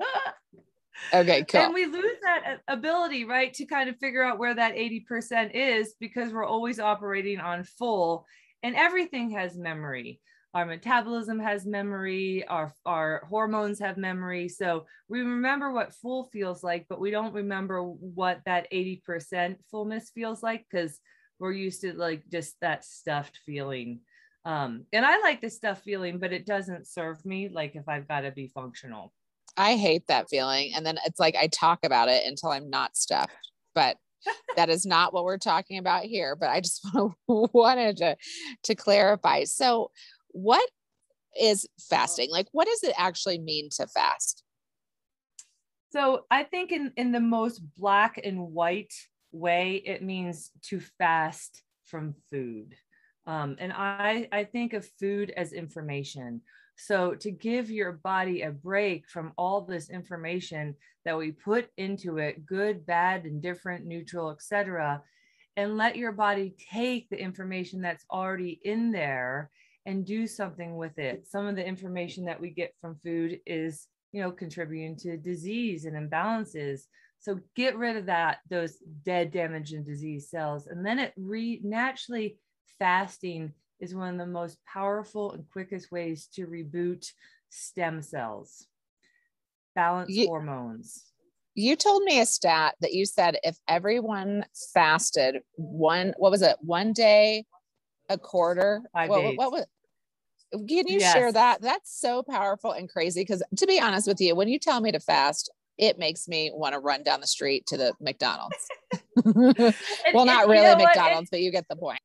okay, 1.14 1.44
cool. 1.48 1.60
And 1.60 1.74
we 1.74 1.86
lose 1.86 2.18
that 2.22 2.44
uh, 2.46 2.72
ability, 2.72 3.24
right, 3.24 3.52
to 3.54 3.64
kind 3.66 3.88
of 3.88 3.96
figure 3.98 4.22
out 4.22 4.38
where 4.38 4.54
that 4.54 4.74
80% 4.74 5.52
is 5.54 5.94
because 6.00 6.32
we're 6.32 6.44
always 6.46 6.78
operating 6.78 7.40
on 7.40 7.64
full 7.64 8.26
and 8.62 8.74
everything 8.76 9.30
has 9.30 9.56
memory 9.56 10.20
our 10.56 10.64
metabolism 10.64 11.38
has 11.38 11.66
memory, 11.66 12.42
our, 12.48 12.72
our 12.86 13.26
hormones 13.28 13.78
have 13.78 13.98
memory. 13.98 14.48
So 14.48 14.86
we 15.06 15.20
remember 15.20 15.70
what 15.70 15.92
full 15.92 16.30
feels 16.32 16.64
like, 16.64 16.86
but 16.88 16.98
we 16.98 17.10
don't 17.10 17.34
remember 17.34 17.82
what 17.82 18.40
that 18.46 18.66
80% 18.72 19.56
fullness 19.70 20.10
feels 20.14 20.42
like 20.42 20.64
because 20.70 20.98
we're 21.38 21.52
used 21.52 21.82
to 21.82 21.92
like 21.92 22.22
just 22.32 22.58
that 22.62 22.86
stuffed 22.86 23.38
feeling. 23.44 24.00
Um, 24.46 24.86
and 24.94 25.04
I 25.04 25.20
like 25.20 25.42
the 25.42 25.50
stuffed 25.50 25.84
feeling, 25.84 26.18
but 26.18 26.32
it 26.32 26.46
doesn't 26.46 26.86
serve 26.86 27.22
me 27.26 27.50
like 27.50 27.76
if 27.76 27.86
I've 27.86 28.08
got 28.08 28.20
to 28.20 28.30
be 28.30 28.48
functional. 28.48 29.12
I 29.58 29.76
hate 29.76 30.06
that 30.06 30.30
feeling. 30.30 30.72
And 30.74 30.86
then 30.86 30.96
it's 31.04 31.20
like 31.20 31.36
I 31.36 31.48
talk 31.48 31.80
about 31.84 32.08
it 32.08 32.24
until 32.24 32.48
I'm 32.48 32.70
not 32.70 32.96
stuffed. 32.96 33.50
But 33.74 33.98
that 34.56 34.70
is 34.70 34.86
not 34.86 35.12
what 35.12 35.24
we're 35.24 35.36
talking 35.36 35.76
about 35.76 36.04
here. 36.04 36.34
But 36.34 36.48
I 36.48 36.62
just 36.62 36.80
wanted 37.28 37.98
to 37.98 38.16
to 38.62 38.74
clarify. 38.74 39.44
So 39.44 39.90
what 40.36 40.68
is 41.40 41.66
fasting? 41.80 42.30
Like, 42.30 42.46
what 42.52 42.66
does 42.66 42.82
it 42.82 42.94
actually 42.98 43.38
mean 43.38 43.70
to 43.76 43.86
fast? 43.86 44.44
So, 45.92 46.26
I 46.30 46.42
think 46.42 46.72
in, 46.72 46.92
in 46.96 47.12
the 47.12 47.20
most 47.20 47.62
black 47.76 48.20
and 48.22 48.52
white 48.52 48.92
way, 49.32 49.76
it 49.76 50.02
means 50.02 50.50
to 50.64 50.80
fast 50.98 51.62
from 51.84 52.14
food. 52.30 52.74
Um, 53.26 53.56
and 53.58 53.72
I, 53.72 54.28
I 54.30 54.44
think 54.44 54.72
of 54.74 54.86
food 55.00 55.32
as 55.36 55.52
information. 55.52 56.42
So, 56.76 57.14
to 57.14 57.30
give 57.30 57.70
your 57.70 57.92
body 57.92 58.42
a 58.42 58.50
break 58.50 59.08
from 59.08 59.32
all 59.38 59.62
this 59.62 59.88
information 59.88 60.74
that 61.06 61.16
we 61.16 61.32
put 61.32 61.70
into 61.78 62.18
it, 62.18 62.44
good, 62.44 62.84
bad, 62.84 63.24
indifferent, 63.24 63.86
neutral, 63.86 64.30
etc., 64.30 65.02
and 65.56 65.78
let 65.78 65.96
your 65.96 66.12
body 66.12 66.54
take 66.70 67.08
the 67.08 67.18
information 67.18 67.80
that's 67.80 68.04
already 68.10 68.60
in 68.64 68.92
there 68.92 69.50
and 69.86 70.04
do 70.04 70.26
something 70.26 70.76
with 70.76 70.98
it. 70.98 71.26
Some 71.26 71.46
of 71.46 71.56
the 71.56 71.66
information 71.66 72.24
that 72.26 72.40
we 72.40 72.50
get 72.50 72.74
from 72.80 72.96
food 72.96 73.40
is, 73.46 73.86
you 74.12 74.20
know, 74.20 74.32
contributing 74.32 74.96
to 74.96 75.16
disease 75.16 75.84
and 75.84 75.96
imbalances. 75.96 76.82
So 77.20 77.40
get 77.54 77.76
rid 77.76 77.96
of 77.96 78.06
that, 78.06 78.38
those 78.50 78.76
dead, 79.04 79.30
damaged, 79.30 79.72
and 79.72 79.86
disease 79.86 80.28
cells. 80.28 80.66
And 80.66 80.84
then 80.84 80.98
it 80.98 81.12
re 81.16 81.60
naturally 81.62 82.36
fasting 82.78 83.52
is 83.80 83.94
one 83.94 84.14
of 84.14 84.18
the 84.18 84.30
most 84.30 84.58
powerful 84.66 85.32
and 85.32 85.48
quickest 85.50 85.92
ways 85.92 86.28
to 86.34 86.46
reboot 86.46 87.06
stem 87.50 88.02
cells, 88.02 88.66
balance 89.74 90.10
you, 90.10 90.26
hormones. 90.26 91.04
You 91.54 91.76
told 91.76 92.02
me 92.02 92.20
a 92.20 92.26
stat 92.26 92.74
that 92.80 92.92
you 92.92 93.06
said 93.06 93.38
if 93.42 93.56
everyone 93.68 94.44
fasted 94.74 95.42
one, 95.54 96.12
what 96.16 96.30
was 96.30 96.42
it, 96.42 96.56
one 96.60 96.92
day 96.92 97.44
a 98.08 98.18
quarter? 98.18 98.82
Five 98.92 99.10
what, 99.10 99.20
days. 99.20 99.36
What, 99.36 99.52
what, 99.52 99.68
can 100.58 100.88
you 100.88 100.98
yes. 100.98 101.12
share 101.12 101.32
that? 101.32 101.62
That's 101.62 101.98
so 101.98 102.22
powerful 102.22 102.72
and 102.72 102.88
crazy. 102.88 103.22
Because 103.22 103.42
to 103.56 103.66
be 103.66 103.80
honest 103.80 104.06
with 104.06 104.20
you, 104.20 104.34
when 104.34 104.48
you 104.48 104.58
tell 104.58 104.80
me 104.80 104.92
to 104.92 105.00
fast, 105.00 105.50
it 105.78 105.98
makes 105.98 106.26
me 106.26 106.50
want 106.54 106.72
to 106.74 106.78
run 106.78 107.02
down 107.02 107.20
the 107.20 107.26
street 107.26 107.66
to 107.66 107.76
the 107.76 107.92
McDonald's. 108.00 108.56
well, 109.24 110.24
not 110.24 110.48
really 110.48 110.66
you 110.68 110.76
know 110.76 110.76
McDonald's, 110.76 111.30
but 111.30 111.40
you 111.40 111.50
get 111.50 111.66
the 111.68 111.76
point. 111.76 112.00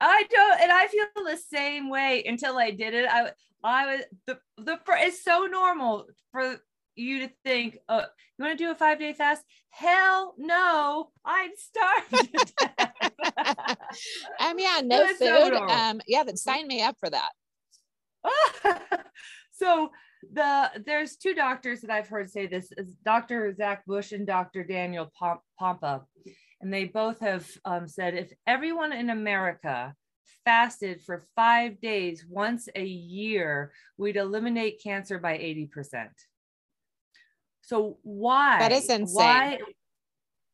I 0.00 0.24
don't, 0.30 0.60
and 0.62 0.72
I 0.72 0.86
feel 0.86 1.06
the 1.16 1.36
same 1.36 1.90
way 1.90 2.24
until 2.26 2.56
I 2.56 2.70
did 2.70 2.94
it. 2.94 3.06
I, 3.10 3.32
I 3.62 3.96
was 3.96 4.04
the 4.26 4.38
the 4.56 4.78
it's 4.88 5.22
so 5.22 5.46
normal 5.50 6.06
for 6.32 6.56
you 6.96 7.20
to 7.20 7.30
think, 7.44 7.78
uh, 7.88 8.04
you 8.38 8.44
want 8.44 8.58
to 8.58 8.64
do 8.64 8.70
a 8.70 8.74
five 8.74 8.98
day 8.98 9.12
fast? 9.12 9.42
Hell 9.70 10.34
no, 10.38 11.10
I'd 11.24 11.50
starve 11.56 12.12
um, 14.40 14.58
yeah, 14.58 14.80
no 14.84 15.06
food. 15.06 15.18
So 15.18 15.68
um, 15.68 16.00
yeah, 16.06 16.24
then 16.24 16.36
sign 16.36 16.66
me 16.66 16.82
up 16.82 16.96
for 16.98 17.10
that. 17.10 17.30
so 19.52 19.90
the 20.32 20.70
there's 20.84 21.16
two 21.16 21.34
doctors 21.34 21.80
that 21.80 21.90
I've 21.90 22.08
heard 22.08 22.30
say 22.30 22.46
this 22.46 22.72
is 22.76 22.94
Dr. 23.04 23.54
Zach 23.54 23.84
Bush 23.86 24.12
and 24.12 24.26
Dr. 24.26 24.64
Daniel 24.64 25.10
Pompa. 25.60 26.02
And 26.60 26.72
they 26.72 26.84
both 26.84 27.20
have 27.20 27.48
um, 27.64 27.88
said 27.88 28.14
if 28.14 28.32
everyone 28.46 28.92
in 28.92 29.10
America 29.10 29.94
fasted 30.44 31.02
for 31.02 31.26
five 31.36 31.80
days 31.80 32.24
once 32.28 32.68
a 32.74 32.84
year, 32.84 33.72
we'd 33.96 34.16
eliminate 34.16 34.82
cancer 34.82 35.18
by 35.18 35.38
80%. 35.38 36.08
So 37.62 37.98
why? 38.02 38.58
That 38.58 38.72
is 38.72 38.88
insane. 38.88 39.14
Why? 39.14 39.58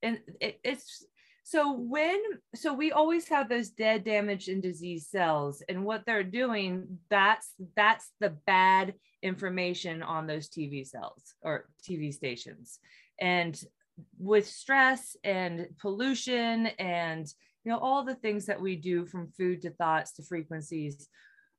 And 0.02 0.18
it, 0.40 0.60
it's 0.62 1.04
so 1.48 1.72
when 1.74 2.20
so 2.56 2.74
we 2.74 2.90
always 2.90 3.28
have 3.28 3.48
those 3.48 3.70
dead 3.70 4.02
damaged 4.02 4.48
and 4.48 4.60
diseased 4.60 5.10
cells 5.10 5.62
and 5.68 5.84
what 5.84 6.02
they're 6.04 6.24
doing 6.24 6.98
that's 7.08 7.52
that's 7.76 8.10
the 8.18 8.30
bad 8.48 8.94
information 9.22 10.02
on 10.02 10.26
those 10.26 10.48
tv 10.48 10.84
cells 10.84 11.36
or 11.42 11.68
tv 11.88 12.12
stations. 12.12 12.80
And 13.20 13.56
with 14.18 14.48
stress 14.48 15.16
and 15.22 15.68
pollution 15.80 16.66
and 16.80 17.32
you 17.62 17.70
know 17.70 17.78
all 17.78 18.02
the 18.02 18.16
things 18.16 18.46
that 18.46 18.60
we 18.60 18.74
do 18.74 19.06
from 19.06 19.30
food 19.30 19.62
to 19.62 19.70
thoughts 19.70 20.14
to 20.14 20.24
frequencies 20.24 21.08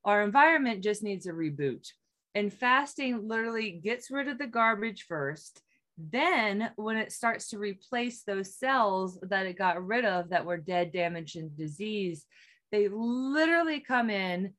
our 0.03 0.21
environment 0.21 0.83
just 0.83 1.01
needs 1.01 1.27
a 1.27 1.31
reboot. 1.31 1.87
And 2.35 2.53
fasting 2.53 3.25
literally 3.25 3.71
gets 3.71 4.11
rid 4.11 4.27
of 4.27 4.37
the 4.37 4.47
garbage 4.47 5.05
first 5.07 5.61
then, 5.97 6.71
when 6.75 6.95
it 6.97 7.11
starts 7.11 7.49
to 7.49 7.57
replace 7.57 8.21
those 8.21 8.55
cells 8.55 9.17
that 9.23 9.47
it 9.47 9.57
got 9.57 9.85
rid 9.85 10.05
of 10.05 10.29
that 10.29 10.45
were 10.45 10.57
dead, 10.57 10.91
damaged, 10.91 11.37
and 11.37 11.55
diseased, 11.57 12.25
they 12.71 12.87
literally 12.87 13.79
come 13.79 14.09
in 14.09 14.53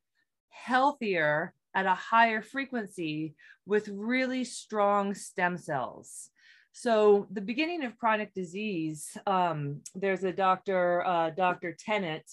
healthier 0.49 1.53
at 1.73 1.85
a 1.85 1.93
higher 1.93 2.41
frequency 2.41 3.35
with 3.65 3.87
really 3.87 4.43
strong 4.43 5.13
stem 5.13 5.57
cells. 5.57 6.29
So, 6.73 7.27
the 7.31 7.41
beginning 7.41 7.83
of 7.83 7.97
chronic 7.97 8.33
disease, 8.33 9.17
um, 9.25 9.81
there's 9.95 10.23
a 10.23 10.33
doctor, 10.33 11.05
uh, 11.05 11.29
Dr. 11.31 11.75
Tennant, 11.77 12.25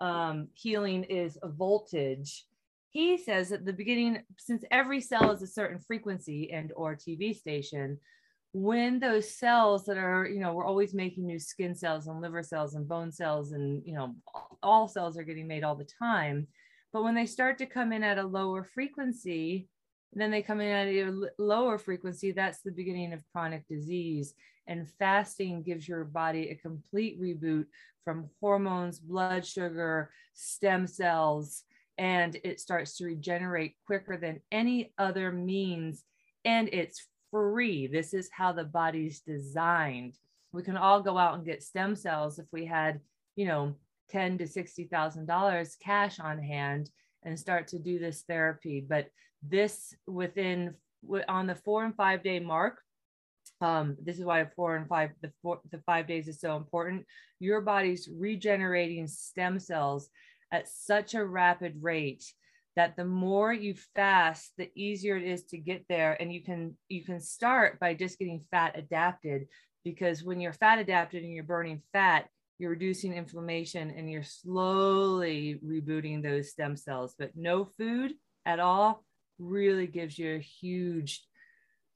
um, 0.00 0.48
healing 0.54 1.04
is 1.04 1.38
a 1.42 1.48
voltage. 1.48 2.46
He 2.90 3.16
says 3.18 3.52
at 3.52 3.64
the 3.64 3.72
beginning, 3.72 4.22
since 4.38 4.64
every 4.70 5.00
cell 5.00 5.30
is 5.30 5.42
a 5.42 5.46
certain 5.46 5.78
frequency 5.78 6.52
and 6.52 6.72
or 6.74 6.96
TV 6.96 7.36
station, 7.36 7.98
when 8.52 8.98
those 8.98 9.32
cells 9.38 9.84
that 9.84 9.96
are, 9.96 10.26
you 10.26 10.40
know, 10.40 10.52
we're 10.52 10.66
always 10.66 10.92
making 10.92 11.26
new 11.26 11.38
skin 11.38 11.74
cells 11.74 12.08
and 12.08 12.20
liver 12.20 12.42
cells 12.42 12.74
and 12.74 12.88
bone 12.88 13.12
cells 13.12 13.52
and, 13.52 13.82
you 13.86 13.94
know, 13.94 14.14
all 14.62 14.88
cells 14.88 15.16
are 15.16 15.22
getting 15.22 15.46
made 15.46 15.62
all 15.62 15.76
the 15.76 15.88
time. 15.98 16.48
But 16.92 17.04
when 17.04 17.14
they 17.14 17.26
start 17.26 17.58
to 17.58 17.66
come 17.66 17.92
in 17.92 18.02
at 18.02 18.18
a 18.18 18.26
lower 18.26 18.64
frequency, 18.64 19.68
then 20.12 20.32
they 20.32 20.42
come 20.42 20.60
in 20.60 20.68
at 20.68 20.88
a 20.88 21.28
lower 21.38 21.78
frequency, 21.78 22.32
that's 22.32 22.62
the 22.62 22.72
beginning 22.72 23.12
of 23.12 23.22
chronic 23.32 23.66
disease. 23.68 24.34
And 24.66 24.90
fasting 24.98 25.62
gives 25.62 25.86
your 25.86 26.04
body 26.04 26.48
a 26.48 26.56
complete 26.56 27.20
reboot 27.20 27.66
from 28.04 28.30
hormones, 28.40 28.98
blood 28.98 29.46
sugar, 29.46 30.10
stem 30.34 30.88
cells, 30.88 31.62
and 31.98 32.36
it 32.42 32.58
starts 32.58 32.96
to 32.96 33.04
regenerate 33.04 33.76
quicker 33.86 34.16
than 34.16 34.40
any 34.50 34.92
other 34.98 35.30
means. 35.30 36.04
And 36.44 36.68
it's 36.72 37.06
free. 37.30 37.86
This 37.86 38.14
is 38.14 38.30
how 38.32 38.52
the 38.52 38.64
body's 38.64 39.20
designed. 39.20 40.16
We 40.52 40.62
can 40.62 40.76
all 40.76 41.00
go 41.00 41.16
out 41.16 41.34
and 41.34 41.44
get 41.44 41.62
stem 41.62 41.94
cells 41.94 42.38
if 42.38 42.46
we 42.52 42.64
had, 42.64 43.00
you 43.36 43.46
know, 43.46 43.76
ten 44.10 44.38
to 44.38 44.46
sixty 44.46 44.84
thousand 44.84 45.26
dollars 45.26 45.76
cash 45.82 46.18
on 46.18 46.42
hand 46.42 46.90
and 47.22 47.38
start 47.38 47.68
to 47.68 47.78
do 47.78 47.98
this 47.98 48.22
therapy. 48.22 48.84
But 48.86 49.08
this 49.42 49.94
within 50.06 50.74
on 51.28 51.46
the 51.46 51.54
four 51.54 51.84
and 51.84 51.94
five 51.94 52.22
day 52.22 52.40
mark, 52.40 52.80
um, 53.60 53.96
this 54.02 54.18
is 54.18 54.24
why 54.24 54.44
four 54.56 54.76
and 54.76 54.88
five 54.88 55.10
the 55.22 55.32
four, 55.42 55.60
the 55.70 55.80
five 55.86 56.06
days 56.06 56.28
is 56.28 56.40
so 56.40 56.56
important 56.56 57.06
your 57.40 57.62
body's 57.62 58.08
regenerating 58.12 59.06
stem 59.06 59.58
cells 59.58 60.10
at 60.52 60.68
such 60.68 61.14
a 61.14 61.24
rapid 61.24 61.74
rate 61.80 62.24
that 62.80 62.96
the 62.96 63.04
more 63.04 63.52
you 63.52 63.74
fast 63.94 64.52
the 64.56 64.70
easier 64.74 65.14
it 65.14 65.22
is 65.22 65.44
to 65.44 65.58
get 65.58 65.84
there. 65.90 66.16
And 66.18 66.32
you 66.32 66.42
can 66.42 66.78
you 66.88 67.04
can 67.04 67.20
start 67.20 67.78
by 67.78 67.92
just 67.92 68.18
getting 68.18 68.42
fat 68.50 68.78
adapted 68.78 69.48
because 69.84 70.24
when 70.24 70.40
you're 70.40 70.54
fat 70.54 70.78
adapted 70.78 71.22
and 71.22 71.30
you're 71.34 71.44
burning 71.44 71.82
fat 71.92 72.28
you're 72.58 72.70
reducing 72.70 73.12
inflammation 73.12 73.90
and 73.90 74.10
you're 74.10 74.22
slowly 74.22 75.60
rebooting 75.62 76.22
those 76.22 76.50
stem 76.50 76.74
cells. 76.74 77.14
But 77.18 77.32
no 77.34 77.66
food 77.66 78.12
at 78.46 78.60
all 78.60 79.04
really 79.38 79.86
gives 79.86 80.18
you 80.18 80.36
a 80.36 80.38
huge 80.38 81.22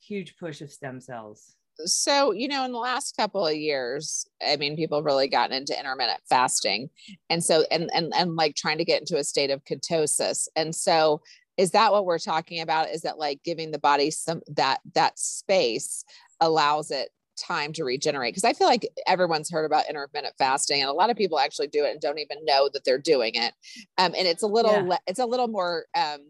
huge 0.03 0.37
push 0.37 0.61
of 0.61 0.71
stem 0.71 1.01
cells 1.01 1.57
so 1.85 2.33
you 2.33 2.49
know 2.49 2.65
in 2.65 2.73
the 2.73 2.79
last 2.79 3.17
couple 3.17 3.47
of 3.47 3.55
years 3.55 4.27
i 4.47 4.57
mean 4.57 4.77
people 4.77 4.99
have 4.99 5.05
really 5.05 5.29
gotten 5.29 5.57
into 5.57 5.79
intermittent 5.79 6.21
fasting 6.29 6.89
and 7.31 7.43
so 7.43 7.65
and 7.71 7.91
and, 7.95 8.13
and 8.17 8.37
like 8.37 8.55
trying 8.55 8.79
to 8.79 8.85
get 8.85 9.01
into 9.01 9.17
a 9.17 9.25
state 9.25 9.51
of 9.51 9.65
ketosis. 9.65 10.49
And 10.57 10.75
so 10.75 11.23
is 11.57 11.71
that 11.71 11.93
what 11.93 12.05
we're 12.05 12.19
talking 12.19 12.61
about? 12.61 12.91
Is 12.91 13.03
that 13.03 13.19
like 13.19 13.43
giving 13.45 13.71
the 13.71 13.79
body 13.79 14.11
some 14.11 14.43
that 14.49 14.81
that 14.95 15.19
space 15.19 16.05
allows 16.41 16.91
it 16.91 17.11
time 17.37 17.73
to 17.75 17.85
regenerate? 17.85 18.33
Because 18.35 18.45
i 18.45 18.53
feel 18.53 18.67
like 18.67 18.89
everyone's 19.07 19.51
heard 19.51 19.65
about 19.65 19.89
intermittent 19.89 20.35
fasting 20.39 20.81
and 20.81 20.91
a 20.91 20.95
lot 20.95 21.11
of 21.11 21.17
people 21.17 21.39
actually 21.39 21.69
do 21.69 21.85
it 21.85 21.93
and 21.93 22.01
don't 22.01 22.19
even 22.19 22.45
know 22.45 22.69
that 22.73 22.85
they're 22.85 22.99
doing 22.99 23.35
it. 23.35 23.55
Um, 23.99 24.15
and 24.17 24.27
it's 24.27 24.43
a 24.43 24.49
little 24.49 24.87
yeah. 24.87 24.97
it's 25.07 25.21
a 25.21 25.27
little 25.27 25.49
more 25.49 25.87
um, 25.97 26.21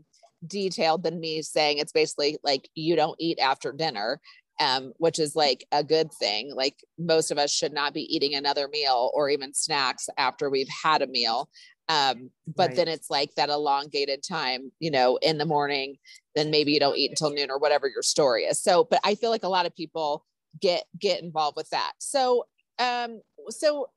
detailed 0.47 1.03
than 1.03 1.21
me 1.21 1.43
saying 1.43 1.79
it's 1.79 1.93
basically 1.93 2.39
like 2.43 2.69
you 2.75 2.97
don't 2.97 3.17
eat 3.19 3.39
after 3.39 3.73
dinner 3.73 4.21
um, 4.61 4.93
which 4.99 5.19
is 5.19 5.35
like 5.35 5.67
a 5.73 5.83
good 5.83 6.13
thing. 6.13 6.55
Like 6.55 6.77
most 6.99 7.31
of 7.31 7.39
us 7.39 7.51
should 7.51 7.73
not 7.73 7.95
be 7.95 8.03
eating 8.15 8.35
another 8.35 8.69
meal 8.69 9.11
or 9.15 9.29
even 9.29 9.55
snacks 9.55 10.09
after 10.17 10.51
we've 10.51 10.69
had 10.69 11.03
a 11.03 11.07
meal. 11.07 11.49
Um, 11.89 12.31
but 12.47 12.69
right. 12.69 12.77
then 12.77 12.89
it's 12.89 13.11
like 13.11 13.35
that 13.35 13.51
elongated 13.51 14.23
time, 14.27 14.73
you 14.79 14.91
know, 14.91 15.19
in 15.21 15.37
the 15.39 15.45
morning, 15.45 15.97
then 16.35 16.51
maybe 16.51 16.73
you 16.73 16.81
don't 16.81 16.97
eat 16.97 17.11
until 17.11 17.31
noon 17.31 17.51
or 17.51 17.59
whatever 17.59 17.89
your 17.89 18.03
story 18.03 18.45
is. 18.45 18.63
So, 18.63 18.85
but 18.91 19.01
I 19.05 19.15
feel 19.17 19.31
like 19.31 19.45
a 19.45 19.49
lot 19.49 19.67
of 19.67 19.77
people 19.77 20.25
get 20.61 20.85
get 20.99 21.23
involved 21.23 21.57
with 21.57 21.69
that. 21.71 21.93
So, 21.99 22.47
um, 22.79 23.21
so 23.51 23.89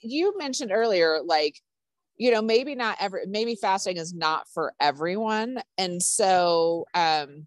you 0.00 0.36
mentioned 0.38 0.72
earlier, 0.72 1.20
like, 1.24 1.60
you 2.16 2.30
know, 2.30 2.42
maybe 2.42 2.74
not 2.74 2.96
every, 3.00 3.26
maybe 3.26 3.56
fasting 3.56 3.96
is 3.96 4.14
not 4.14 4.46
for 4.52 4.72
everyone. 4.80 5.62
And 5.76 6.02
so, 6.02 6.86
um, 6.94 7.46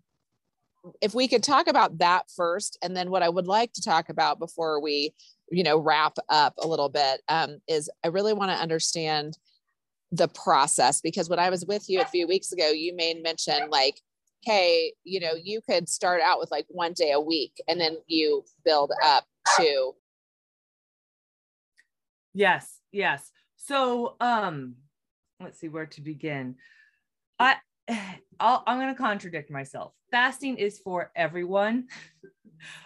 if 1.01 1.13
we 1.13 1.27
could 1.27 1.43
talk 1.43 1.67
about 1.67 1.97
that 1.99 2.25
first, 2.35 2.77
and 2.81 2.95
then 2.95 3.09
what 3.09 3.23
I 3.23 3.29
would 3.29 3.47
like 3.47 3.73
to 3.73 3.81
talk 3.81 4.09
about 4.09 4.39
before 4.39 4.81
we, 4.81 5.13
you 5.51 5.63
know, 5.63 5.77
wrap 5.77 6.17
up 6.29 6.55
a 6.61 6.67
little 6.67 6.89
bit 6.89 7.21
um, 7.27 7.57
is 7.67 7.89
I 8.03 8.09
really 8.09 8.33
want 8.33 8.51
to 8.51 8.57
understand 8.57 9.37
the 10.11 10.27
process 10.27 11.01
because 11.01 11.29
when 11.29 11.39
I 11.39 11.49
was 11.49 11.65
with 11.65 11.89
you 11.89 12.01
a 12.01 12.05
few 12.05 12.27
weeks 12.27 12.51
ago, 12.51 12.69
you 12.69 12.95
made 12.95 13.21
mention 13.21 13.69
like, 13.69 13.99
hey, 14.43 14.93
you 15.03 15.19
know, 15.19 15.33
you 15.41 15.61
could 15.67 15.89
start 15.89 16.21
out 16.21 16.39
with 16.39 16.51
like 16.51 16.65
one 16.69 16.93
day 16.93 17.11
a 17.11 17.19
week 17.19 17.53
and 17.67 17.79
then 17.79 17.97
you 18.07 18.43
build 18.63 18.91
up 19.03 19.25
to. 19.57 19.93
Yes, 22.33 22.79
yes. 22.91 23.31
So, 23.55 24.15
um, 24.19 24.75
let's 25.41 25.59
see 25.59 25.69
where 25.69 25.87
to 25.87 26.01
begin. 26.01 26.55
I 27.39 27.55
i 27.87 28.61
am 28.67 28.79
going 28.79 28.93
to 28.93 28.99
contradict 28.99 29.51
myself. 29.51 29.93
Fasting 30.15 30.55
is 30.55 30.79
for 30.79 31.11
everyone. 31.13 31.89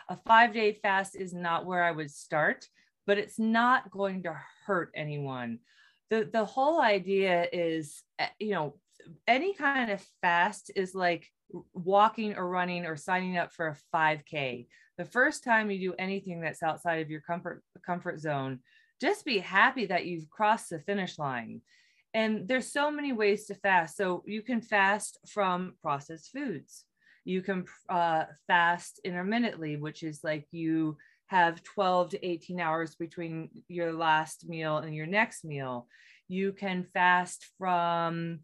a 0.10 0.16
five 0.16 0.52
day 0.52 0.74
fast 0.74 1.16
is 1.16 1.32
not 1.32 1.64
where 1.64 1.84
I 1.84 1.92
would 1.92 2.10
start, 2.10 2.68
but 3.06 3.20
it's 3.20 3.38
not 3.38 3.92
going 3.92 4.24
to 4.24 4.36
hurt 4.66 4.90
anyone. 4.96 5.60
The, 6.10 6.28
the 6.34 6.44
whole 6.44 6.82
idea 6.82 7.48
is, 7.54 8.02
eh, 8.18 8.30
you 8.40 8.50
know, 8.50 8.80
any 9.28 9.54
kind 9.54 9.92
of 9.92 10.04
fast 10.24 10.72
is 10.76 10.96
like 10.96 11.28
walking 11.76 12.36
or 12.36 12.50
running 12.50 12.88
or 12.88 12.96
signing 12.96 13.38
up 13.38 13.54
for 13.54 13.68
a 13.68 13.96
5K. 13.96 14.66
The 14.98 15.06
first 15.06 15.44
time 15.44 15.70
you 15.70 15.92
do 15.92 15.96
anything 16.00 16.42
that's 16.42 16.64
outside 16.64 17.00
of 17.04 17.12
your 17.12 17.22
comfort 17.22 17.62
comfort 17.86 18.20
zone, 18.20 18.58
just 19.00 19.24
be 19.24 19.38
happy 19.38 19.86
that 19.86 20.08
you've 20.08 20.32
crossed 20.32 20.72
the 20.72 20.80
finish 20.80 21.20
line 21.20 21.62
and 22.16 22.48
there's 22.48 22.72
so 22.72 22.90
many 22.90 23.14
ways 23.14 23.46
to 23.46 23.54
fast 23.54 23.96
so 23.96 24.24
you 24.26 24.42
can 24.42 24.62
fast 24.62 25.20
from 25.28 25.76
processed 25.84 26.32
foods 26.32 26.86
you 27.26 27.42
can 27.42 27.66
uh, 27.90 28.26
fast 28.48 29.00
intermittently 29.04 29.76
which 29.78 30.04
is 30.04 30.22
like 30.24 30.46
you 30.52 30.98
have 31.30 31.64
12 31.64 32.10
to 32.10 32.26
18 32.26 32.60
hours 32.60 32.96
between 32.96 33.50
your 33.68 33.94
last 33.94 34.50
meal 34.50 34.78
and 34.78 34.96
your 34.96 35.06
next 35.06 35.46
meal. 35.46 35.88
You 36.28 36.54
can 36.54 36.88
fast 36.92 37.46
from 37.60 38.40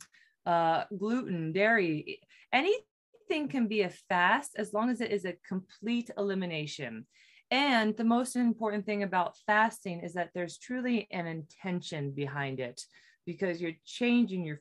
uh, 0.46 0.84
gluten 0.96 1.52
dairy 1.52 2.20
anything 2.54 3.50
can 3.50 3.68
be 3.68 3.82
a 3.82 3.90
fast 4.08 4.52
as 4.58 4.72
long 4.72 4.92
as 4.92 5.02
it 5.02 5.12
is 5.12 5.26
a 5.26 5.36
complete 5.48 6.12
elimination. 6.16 7.08
And 7.50 7.98
the 7.98 8.04
most 8.04 8.36
important 8.36 8.86
thing 8.86 9.02
about 9.02 9.38
fasting 9.48 10.02
is 10.02 10.14
that 10.14 10.30
there's 10.36 10.58
truly 10.60 11.08
an 11.12 11.26
intention 11.26 12.12
behind 12.12 12.60
it 12.60 12.82
because 13.26 13.60
you're 13.60 13.80
changing 13.84 14.46
your 14.46 14.58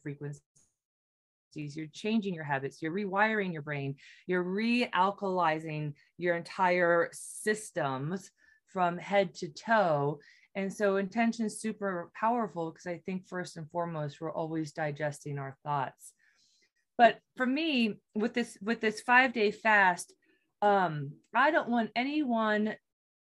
frequencies 1.55 1.77
you're 1.77 1.87
changing 1.93 2.35
your 2.35 2.45
habits, 2.45 2.83
you're 2.83 2.93
rewiring 2.93 3.53
your 3.53 3.63
brain, 3.63 3.97
you're 4.27 4.45
realkalizing 4.45 5.95
your 6.19 6.37
entire 6.37 7.09
systems 7.13 8.31
from 8.69 8.99
head 8.99 9.35
to 9.35 9.49
toe. 9.49 10.19
And 10.57 10.73
so 10.73 10.97
intention 10.97 11.47
is 11.47 11.61
super 11.61 12.11
powerful 12.19 12.71
because 12.71 12.87
I 12.87 13.01
think 13.07 13.27
first 13.27 13.57
and 13.57 13.71
foremost, 13.71 14.21
we're 14.21 14.33
always 14.33 14.73
digesting 14.73 15.39
our 15.39 15.57
thoughts. 15.65 16.13
But 16.97 17.19
for 17.37 17.47
me, 17.47 17.97
with 18.15 18.35
this 18.35 18.57
with 18.63 18.81
this 18.81 19.01
five 19.01 19.33
day 19.33 19.51
fast, 19.51 20.13
um, 20.63 21.13
I 21.35 21.51
don't 21.51 21.69
want 21.69 21.91
anyone. 21.97 22.77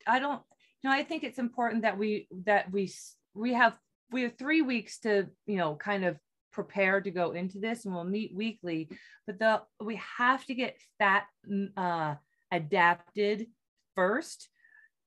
I 0.05 0.19
don't. 0.19 0.41
You 0.83 0.89
know, 0.89 0.95
I 0.95 1.03
think 1.03 1.23
it's 1.23 1.39
important 1.39 1.83
that 1.83 1.97
we 1.97 2.27
that 2.45 2.69
we 2.69 2.91
we 3.33 3.53
have 3.53 3.77
we 4.11 4.23
have 4.23 4.37
three 4.37 4.61
weeks 4.61 4.99
to 4.99 5.27
you 5.45 5.55
know 5.55 5.75
kind 5.75 6.03
of 6.03 6.17
prepare 6.51 7.01
to 7.01 7.11
go 7.11 7.31
into 7.31 7.59
this 7.59 7.85
and 7.85 7.93
we'll 7.93 8.03
meet 8.03 8.35
weekly 8.35 8.89
but 9.25 9.39
the 9.39 9.61
we 9.79 9.99
have 10.17 10.45
to 10.45 10.53
get 10.53 10.77
fat 10.97 11.25
mm, 11.49 11.69
uh, 11.77 12.15
adapted 12.51 13.47
first 13.95 14.49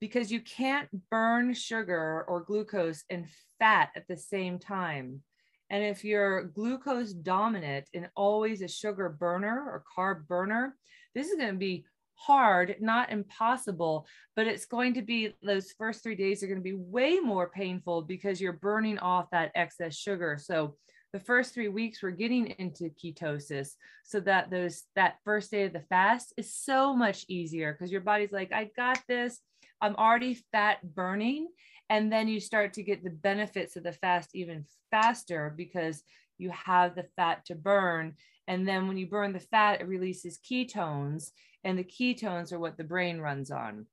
because 0.01 0.31
you 0.31 0.41
can't 0.41 0.89
burn 1.11 1.55
sugar 1.55 2.25
or 2.29 2.43
glucose 2.43 3.05
and 3.11 3.27
fat 3.59 3.91
at 3.97 4.07
the 4.09 4.17
same 4.17 4.59
time 4.59 5.23
and 5.71 5.83
if 5.83 6.05
you're 6.05 6.45
glucose 6.45 7.13
dominant 7.13 7.89
and 7.95 8.09
always 8.17 8.63
a 8.63 8.69
sugar 8.69 9.09
burner 9.09 9.59
or 9.59 9.85
carb 9.97 10.27
burner 10.27 10.77
this 11.15 11.29
is 11.29 11.37
going 11.37 11.53
to 11.53 11.59
be 11.59 11.85
hard, 12.17 12.77
not 12.81 13.11
impossible, 13.11 14.07
but 14.37 14.47
it's 14.47 14.67
going 14.67 14.95
to 14.95 15.03
be 15.03 15.35
those 15.43 15.73
first 15.73 16.03
three 16.03 16.15
days 16.15 16.43
are 16.43 16.47
going 16.47 16.59
to 16.59 16.63
be 16.63 16.75
way 16.75 17.19
more 17.19 17.51
painful 17.51 18.03
because 18.03 18.41
you're 18.41 18.53
burning 18.53 18.99
off 18.99 19.31
that 19.31 19.53
excess 19.55 19.97
sugar. 19.97 20.39
So 20.41 20.77
the 21.15 21.21
first 21.21 21.55
three 21.55 21.69
weeks 21.69 22.03
we're 22.03 22.11
getting 22.11 22.49
into 22.59 22.91
ketosis 22.91 23.77
so 24.03 24.19
that 24.19 24.51
those 24.51 24.83
that 24.97 25.19
first 25.25 25.49
day 25.49 25.63
of 25.63 25.73
the 25.73 25.79
fast 25.79 26.35
is 26.37 26.53
so 26.53 26.93
much 26.93 27.25
easier 27.29 27.73
because 27.73 27.93
your 27.93 28.01
body's 28.01 28.33
like 28.33 28.53
i 28.53 28.69
got 28.77 29.01
this. 29.07 29.41
I'm 29.81 29.95
already 29.95 30.35
fat 30.51 30.79
burning. 30.83 31.49
And 31.89 32.13
then 32.13 32.27
you 32.27 32.41
start 32.41 32.73
to 32.73 32.83
get 32.83 33.05
the 33.05 33.11
benefits 33.11 33.77
of 33.77 33.85
the 33.85 33.93
fast 33.93 34.31
even 34.35 34.65
faster 34.91 35.55
because 35.57 36.03
you 36.37 36.51
have 36.51 36.97
the 36.97 37.07
fat 37.15 37.45
to 37.47 37.55
burn. 37.55 38.15
And 38.49 38.67
then 38.67 38.89
when 38.89 38.97
you 38.97 39.07
burn 39.07 39.33
the 39.33 39.39
fat 39.39 39.83
it 39.83 39.87
releases 39.87 40.39
ketones 40.39 41.31
and 41.63 41.79
the 41.79 41.85
ketones 41.85 42.53
are 42.53 42.59
what 42.59 42.77
the 42.77 42.83
brain 42.83 43.21
runs 43.21 43.53
on. 43.53 43.87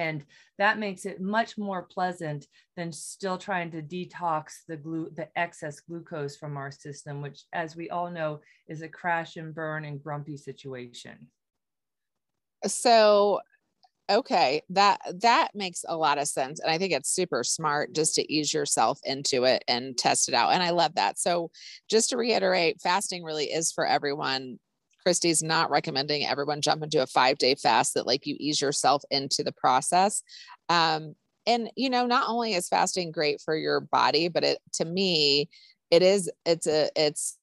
And 0.00 0.24
that 0.56 0.78
makes 0.78 1.04
it 1.04 1.20
much 1.20 1.58
more 1.58 1.82
pleasant 1.82 2.46
than 2.74 2.90
still 2.90 3.36
trying 3.36 3.70
to 3.72 3.82
detox 3.82 4.60
the 4.66 4.78
glu- 4.78 5.10
the 5.14 5.28
excess 5.38 5.80
glucose 5.80 6.38
from 6.38 6.56
our 6.56 6.70
system, 6.70 7.20
which, 7.20 7.42
as 7.52 7.76
we 7.76 7.90
all 7.90 8.10
know, 8.10 8.40
is 8.66 8.80
a 8.80 8.88
crash 8.88 9.36
and 9.36 9.54
burn 9.54 9.84
and 9.84 10.02
grumpy 10.02 10.38
situation. 10.38 11.28
So, 12.66 13.40
okay, 14.10 14.62
that 14.70 15.00
that 15.20 15.48
makes 15.54 15.84
a 15.86 15.98
lot 15.98 16.16
of 16.16 16.28
sense, 16.28 16.60
and 16.60 16.70
I 16.70 16.78
think 16.78 16.94
it's 16.94 17.14
super 17.14 17.44
smart 17.44 17.94
just 17.94 18.14
to 18.14 18.32
ease 18.32 18.54
yourself 18.54 19.00
into 19.04 19.44
it 19.44 19.62
and 19.68 19.98
test 19.98 20.30
it 20.30 20.34
out. 20.34 20.54
And 20.54 20.62
I 20.62 20.70
love 20.70 20.94
that. 20.94 21.18
So, 21.18 21.50
just 21.90 22.08
to 22.10 22.16
reiterate, 22.16 22.80
fasting 22.80 23.22
really 23.22 23.52
is 23.52 23.70
for 23.70 23.86
everyone 23.86 24.58
Christy's 25.02 25.42
not 25.42 25.70
recommending 25.70 26.26
everyone 26.26 26.60
jump 26.60 26.82
into 26.82 27.02
a 27.02 27.06
five 27.06 27.38
day 27.38 27.54
fast 27.54 27.94
that 27.94 28.06
like 28.06 28.26
you 28.26 28.36
ease 28.38 28.60
yourself 28.60 29.02
into 29.10 29.42
the 29.42 29.52
process. 29.52 30.22
Um, 30.68 31.14
and 31.46 31.70
you 31.76 31.90
know, 31.90 32.06
not 32.06 32.28
only 32.28 32.54
is 32.54 32.68
fasting 32.68 33.12
great 33.12 33.40
for 33.44 33.56
your 33.56 33.80
body, 33.80 34.28
but 34.28 34.44
it 34.44 34.58
to 34.74 34.84
me, 34.84 35.48
it 35.90 36.02
is 36.02 36.30
it's 36.44 36.66
a 36.66 36.88
it's 36.96 37.38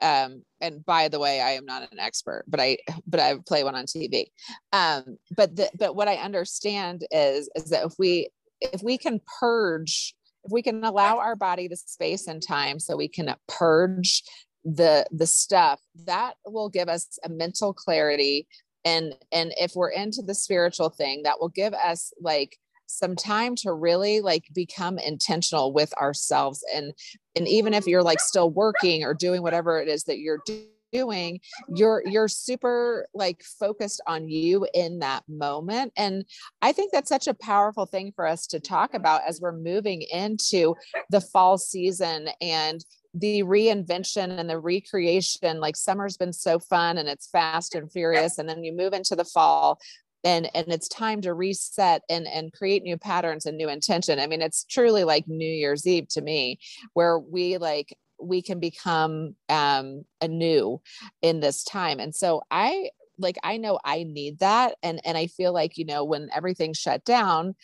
um 0.00 0.42
and 0.60 0.84
by 0.84 1.08
the 1.08 1.18
way 1.18 1.40
i 1.40 1.50
am 1.50 1.64
not 1.64 1.82
an 1.90 1.98
expert 1.98 2.44
but 2.46 2.60
i 2.60 2.76
but 3.06 3.18
i 3.18 3.34
play 3.46 3.64
one 3.64 3.74
on 3.74 3.84
tv 3.84 4.26
um 4.72 5.16
but 5.36 5.56
the 5.56 5.68
but 5.76 5.96
what 5.96 6.08
i 6.08 6.14
understand 6.16 7.04
is 7.10 7.48
is 7.56 7.70
that 7.70 7.84
if 7.84 7.94
we 7.98 8.28
if 8.60 8.82
we 8.82 8.96
can 8.96 9.20
purge 9.40 10.14
if 10.44 10.52
we 10.52 10.62
can 10.62 10.84
allow 10.84 11.18
our 11.18 11.34
body 11.34 11.66
the 11.66 11.76
space 11.76 12.28
and 12.28 12.42
time 12.46 12.78
so 12.78 12.96
we 12.96 13.08
can 13.08 13.34
purge 13.48 14.22
the 14.68 15.06
the 15.10 15.26
stuff 15.26 15.80
that 16.04 16.34
will 16.46 16.68
give 16.68 16.88
us 16.88 17.18
a 17.24 17.28
mental 17.28 17.72
clarity. 17.72 18.46
And 18.84 19.14
and 19.32 19.52
if 19.56 19.72
we're 19.74 19.90
into 19.90 20.22
the 20.22 20.34
spiritual 20.34 20.90
thing 20.90 21.22
that 21.24 21.40
will 21.40 21.48
give 21.48 21.72
us 21.72 22.12
like 22.20 22.58
some 22.86 23.16
time 23.16 23.54
to 23.54 23.72
really 23.72 24.20
like 24.20 24.44
become 24.54 24.98
intentional 24.98 25.72
with 25.72 25.92
ourselves. 25.94 26.62
And 26.74 26.92
and 27.34 27.48
even 27.48 27.72
if 27.72 27.86
you're 27.86 28.02
like 28.02 28.20
still 28.20 28.50
working 28.50 29.04
or 29.04 29.14
doing 29.14 29.42
whatever 29.42 29.80
it 29.80 29.88
is 29.88 30.04
that 30.04 30.18
you're 30.18 30.42
doing 30.90 31.38
you're 31.74 32.02
you're 32.06 32.28
super 32.28 33.06
like 33.12 33.42
focused 33.42 34.00
on 34.06 34.28
you 34.28 34.66
in 34.74 34.98
that 34.98 35.22
moment. 35.28 35.92
And 35.96 36.24
i 36.62 36.72
think 36.72 36.92
that's 36.92 37.10
such 37.10 37.26
a 37.26 37.34
powerful 37.34 37.86
thing 37.86 38.12
for 38.14 38.26
us 38.26 38.46
to 38.48 38.60
talk 38.60 38.94
about 38.94 39.22
as 39.26 39.40
we're 39.40 39.52
moving 39.52 40.02
into 40.02 40.74
the 41.10 41.20
fall 41.20 41.58
season 41.58 42.28
and 42.40 42.84
the 43.14 43.42
reinvention 43.42 44.38
and 44.38 44.48
the 44.50 44.58
recreation 44.58 45.60
like 45.60 45.76
summer's 45.76 46.16
been 46.16 46.32
so 46.32 46.58
fun 46.58 46.98
and 46.98 47.08
it's 47.08 47.28
fast 47.28 47.74
and 47.74 47.90
furious 47.90 48.38
and 48.38 48.48
then 48.48 48.62
you 48.62 48.72
move 48.72 48.92
into 48.92 49.16
the 49.16 49.24
fall 49.24 49.78
and 50.24 50.50
and 50.54 50.68
it's 50.68 50.88
time 50.88 51.20
to 51.22 51.32
reset 51.32 52.02
and 52.08 52.26
and 52.26 52.52
create 52.52 52.82
new 52.82 52.98
patterns 52.98 53.46
and 53.46 53.56
new 53.56 53.68
intention. 53.68 54.18
I 54.18 54.26
mean 54.26 54.42
it's 54.42 54.64
truly 54.64 55.04
like 55.04 55.26
new 55.28 55.48
year's 55.48 55.86
eve 55.86 56.08
to 56.08 56.20
me 56.20 56.58
where 56.94 57.18
we 57.18 57.56
like 57.58 57.96
we 58.20 58.42
can 58.42 58.58
become 58.58 59.36
um 59.48 60.04
anew 60.20 60.80
in 61.22 61.40
this 61.40 61.64
time. 61.64 62.00
And 62.00 62.14
so 62.14 62.42
i 62.50 62.90
like 63.20 63.36
i 63.42 63.56
know 63.56 63.80
i 63.84 64.04
need 64.04 64.38
that 64.38 64.76
and 64.80 65.00
and 65.04 65.18
i 65.18 65.26
feel 65.26 65.52
like 65.52 65.76
you 65.76 65.84
know 65.84 66.04
when 66.04 66.28
everything 66.32 66.72
shut 66.72 67.04
down 67.04 67.54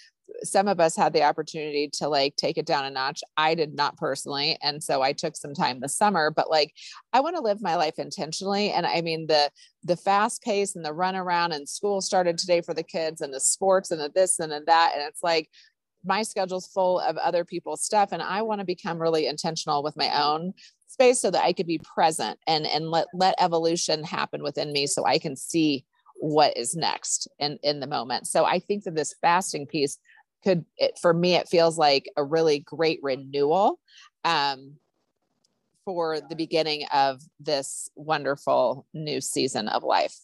some 0.42 0.68
of 0.68 0.80
us 0.80 0.96
had 0.96 1.12
the 1.12 1.22
opportunity 1.22 1.88
to 1.94 2.08
like 2.08 2.37
take 2.37 2.58
it 2.58 2.66
down 2.66 2.84
a 2.84 2.90
notch. 2.90 3.22
I 3.37 3.54
did 3.54 3.74
not 3.74 3.96
personally. 3.96 4.58
And 4.62 4.82
so 4.82 5.02
I 5.02 5.12
took 5.12 5.37
some 5.37 5.54
time 5.54 5.80
this 5.80 5.96
summer, 5.96 6.30
but 6.30 6.50
like 6.50 6.72
I 7.12 7.20
want 7.20 7.37
to 7.37 7.42
live 7.42 7.62
my 7.62 7.76
life 7.76 7.98
intentionally. 7.98 8.70
And 8.70 8.87
I 8.87 9.00
mean 9.00 9.26
the 9.26 9.50
the 9.82 9.96
fast 9.96 10.42
pace 10.42 10.74
and 10.76 10.84
the 10.84 10.92
run 10.92 11.16
around 11.16 11.52
and 11.52 11.68
school 11.68 12.00
started 12.00 12.38
today 12.38 12.60
for 12.60 12.74
the 12.74 12.82
kids 12.82 13.20
and 13.20 13.32
the 13.32 13.40
sports 13.40 13.90
and 13.90 14.00
the 14.00 14.10
this 14.14 14.38
and 14.38 14.52
the 14.52 14.62
that. 14.66 14.92
And 14.94 15.02
it's 15.06 15.22
like 15.22 15.48
my 16.04 16.22
schedule's 16.22 16.66
full 16.66 17.00
of 17.00 17.16
other 17.16 17.44
people's 17.44 17.82
stuff. 17.82 18.10
And 18.12 18.22
I 18.22 18.42
want 18.42 18.60
to 18.60 18.66
become 18.66 19.00
really 19.00 19.26
intentional 19.26 19.82
with 19.82 19.96
my 19.96 20.10
own 20.22 20.52
space 20.88 21.20
so 21.20 21.30
that 21.30 21.44
I 21.44 21.52
could 21.52 21.66
be 21.66 21.80
present 21.94 22.38
and 22.46 22.66
and 22.66 22.90
let 22.90 23.08
let 23.14 23.34
evolution 23.38 24.04
happen 24.04 24.42
within 24.42 24.72
me 24.72 24.87
so 24.87 25.04
I 25.04 25.18
can 25.18 25.37
see 25.37 25.84
what 26.16 26.56
is 26.56 26.74
next 26.74 27.28
in 27.38 27.58
in 27.62 27.80
the 27.80 27.87
moment 27.87 28.26
so 28.26 28.44
i 28.44 28.58
think 28.58 28.84
that 28.84 28.94
this 28.94 29.14
fasting 29.20 29.66
piece 29.66 29.98
could 30.44 30.64
it, 30.76 30.98
for 31.00 31.12
me 31.12 31.35
it 31.35 31.48
feels 31.48 31.78
like 31.78 32.09
a 32.16 32.24
really 32.24 32.61
great 32.61 33.00
renewal 33.02 33.80
um, 34.24 34.74
for 35.85 36.20
the 36.20 36.37
beginning 36.37 36.87
of 36.92 37.20
this 37.40 37.90
wonderful 37.96 38.87
new 38.94 39.20
season 39.20 39.68
of 39.68 39.83
life. 39.83 40.16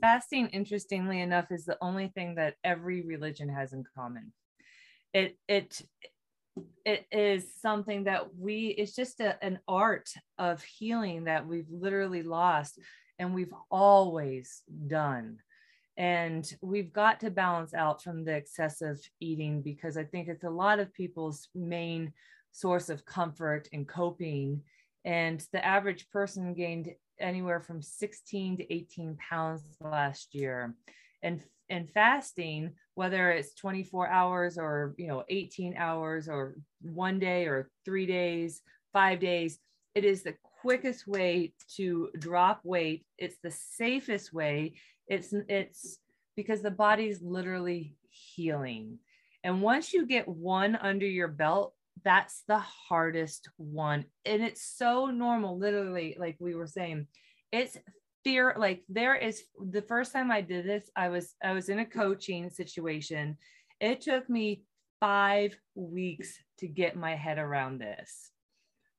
Fasting 0.00 0.48
interestingly 0.48 1.20
enough 1.20 1.50
is 1.50 1.64
the 1.64 1.78
only 1.80 2.08
thing 2.08 2.36
that 2.36 2.54
every 2.62 3.02
religion 3.02 3.48
has 3.48 3.72
in 3.72 3.84
common. 3.94 4.32
It 5.12 5.36
it 5.48 5.82
it 6.84 7.06
is 7.10 7.46
something 7.60 8.04
that 8.04 8.34
we 8.36 8.68
it's 8.68 8.94
just 8.94 9.20
a, 9.20 9.42
an 9.44 9.58
art 9.66 10.10
of 10.38 10.62
healing 10.62 11.24
that 11.24 11.46
we've 11.46 11.70
literally 11.70 12.22
lost 12.22 12.78
and 13.18 13.34
we've 13.34 13.54
always 13.70 14.62
done 14.86 15.38
and 16.00 16.56
we've 16.62 16.94
got 16.94 17.20
to 17.20 17.30
balance 17.30 17.74
out 17.74 18.02
from 18.02 18.24
the 18.24 18.34
excessive 18.34 18.98
eating 19.20 19.60
because 19.60 19.98
I 19.98 20.04
think 20.04 20.28
it's 20.28 20.44
a 20.44 20.48
lot 20.50 20.78
of 20.78 20.94
people's 20.94 21.48
main 21.54 22.14
source 22.52 22.88
of 22.88 23.04
comfort 23.04 23.68
and 23.74 23.86
coping. 23.86 24.62
And 25.04 25.46
the 25.52 25.62
average 25.62 26.08
person 26.08 26.54
gained 26.54 26.88
anywhere 27.18 27.60
from 27.60 27.82
16 27.82 28.56
to 28.56 28.72
18 28.72 29.18
pounds 29.28 29.62
last 29.78 30.34
year. 30.34 30.74
And 31.22 31.42
and 31.68 31.90
fasting, 31.90 32.72
whether 32.94 33.30
it's 33.30 33.54
24 33.54 34.08
hours 34.08 34.56
or 34.56 34.94
you 34.96 35.06
know 35.06 35.24
18 35.28 35.76
hours 35.76 36.30
or 36.30 36.54
one 36.80 37.18
day 37.18 37.44
or 37.44 37.68
three 37.84 38.06
days, 38.06 38.62
five 38.94 39.20
days, 39.20 39.58
it 39.94 40.06
is 40.06 40.22
the 40.22 40.34
quickest 40.60 41.06
way 41.06 41.52
to 41.76 42.10
drop 42.18 42.60
weight. 42.64 43.04
It's 43.18 43.36
the 43.42 43.50
safest 43.50 44.32
way 44.32 44.74
it's 45.10 45.34
it's 45.48 45.98
because 46.36 46.62
the 46.62 46.70
body's 46.70 47.20
literally 47.20 47.96
healing. 48.10 49.00
And 49.42 49.60
once 49.60 49.92
you 49.92 50.06
get 50.06 50.28
one 50.28 50.76
under 50.76 51.06
your 51.06 51.28
belt, 51.28 51.74
that's 52.04 52.44
the 52.46 52.60
hardest 52.60 53.48
one. 53.56 54.04
And 54.24 54.42
it's 54.42 54.62
so 54.62 55.06
normal, 55.06 55.58
literally, 55.58 56.16
like 56.18 56.36
we 56.38 56.54
were 56.54 56.68
saying, 56.68 57.08
it's 57.50 57.76
fear. 58.22 58.54
Like 58.56 58.84
there 58.88 59.16
is 59.16 59.42
the 59.58 59.82
first 59.82 60.12
time 60.12 60.30
I 60.30 60.42
did 60.42 60.64
this, 60.64 60.88
I 60.94 61.08
was 61.08 61.34
I 61.42 61.52
was 61.52 61.68
in 61.68 61.80
a 61.80 61.84
coaching 61.84 62.48
situation. 62.48 63.36
It 63.80 64.00
took 64.00 64.30
me 64.30 64.62
five 65.00 65.56
weeks 65.74 66.38
to 66.58 66.68
get 66.68 66.94
my 66.94 67.16
head 67.16 67.38
around 67.38 67.80
this. 67.80 68.30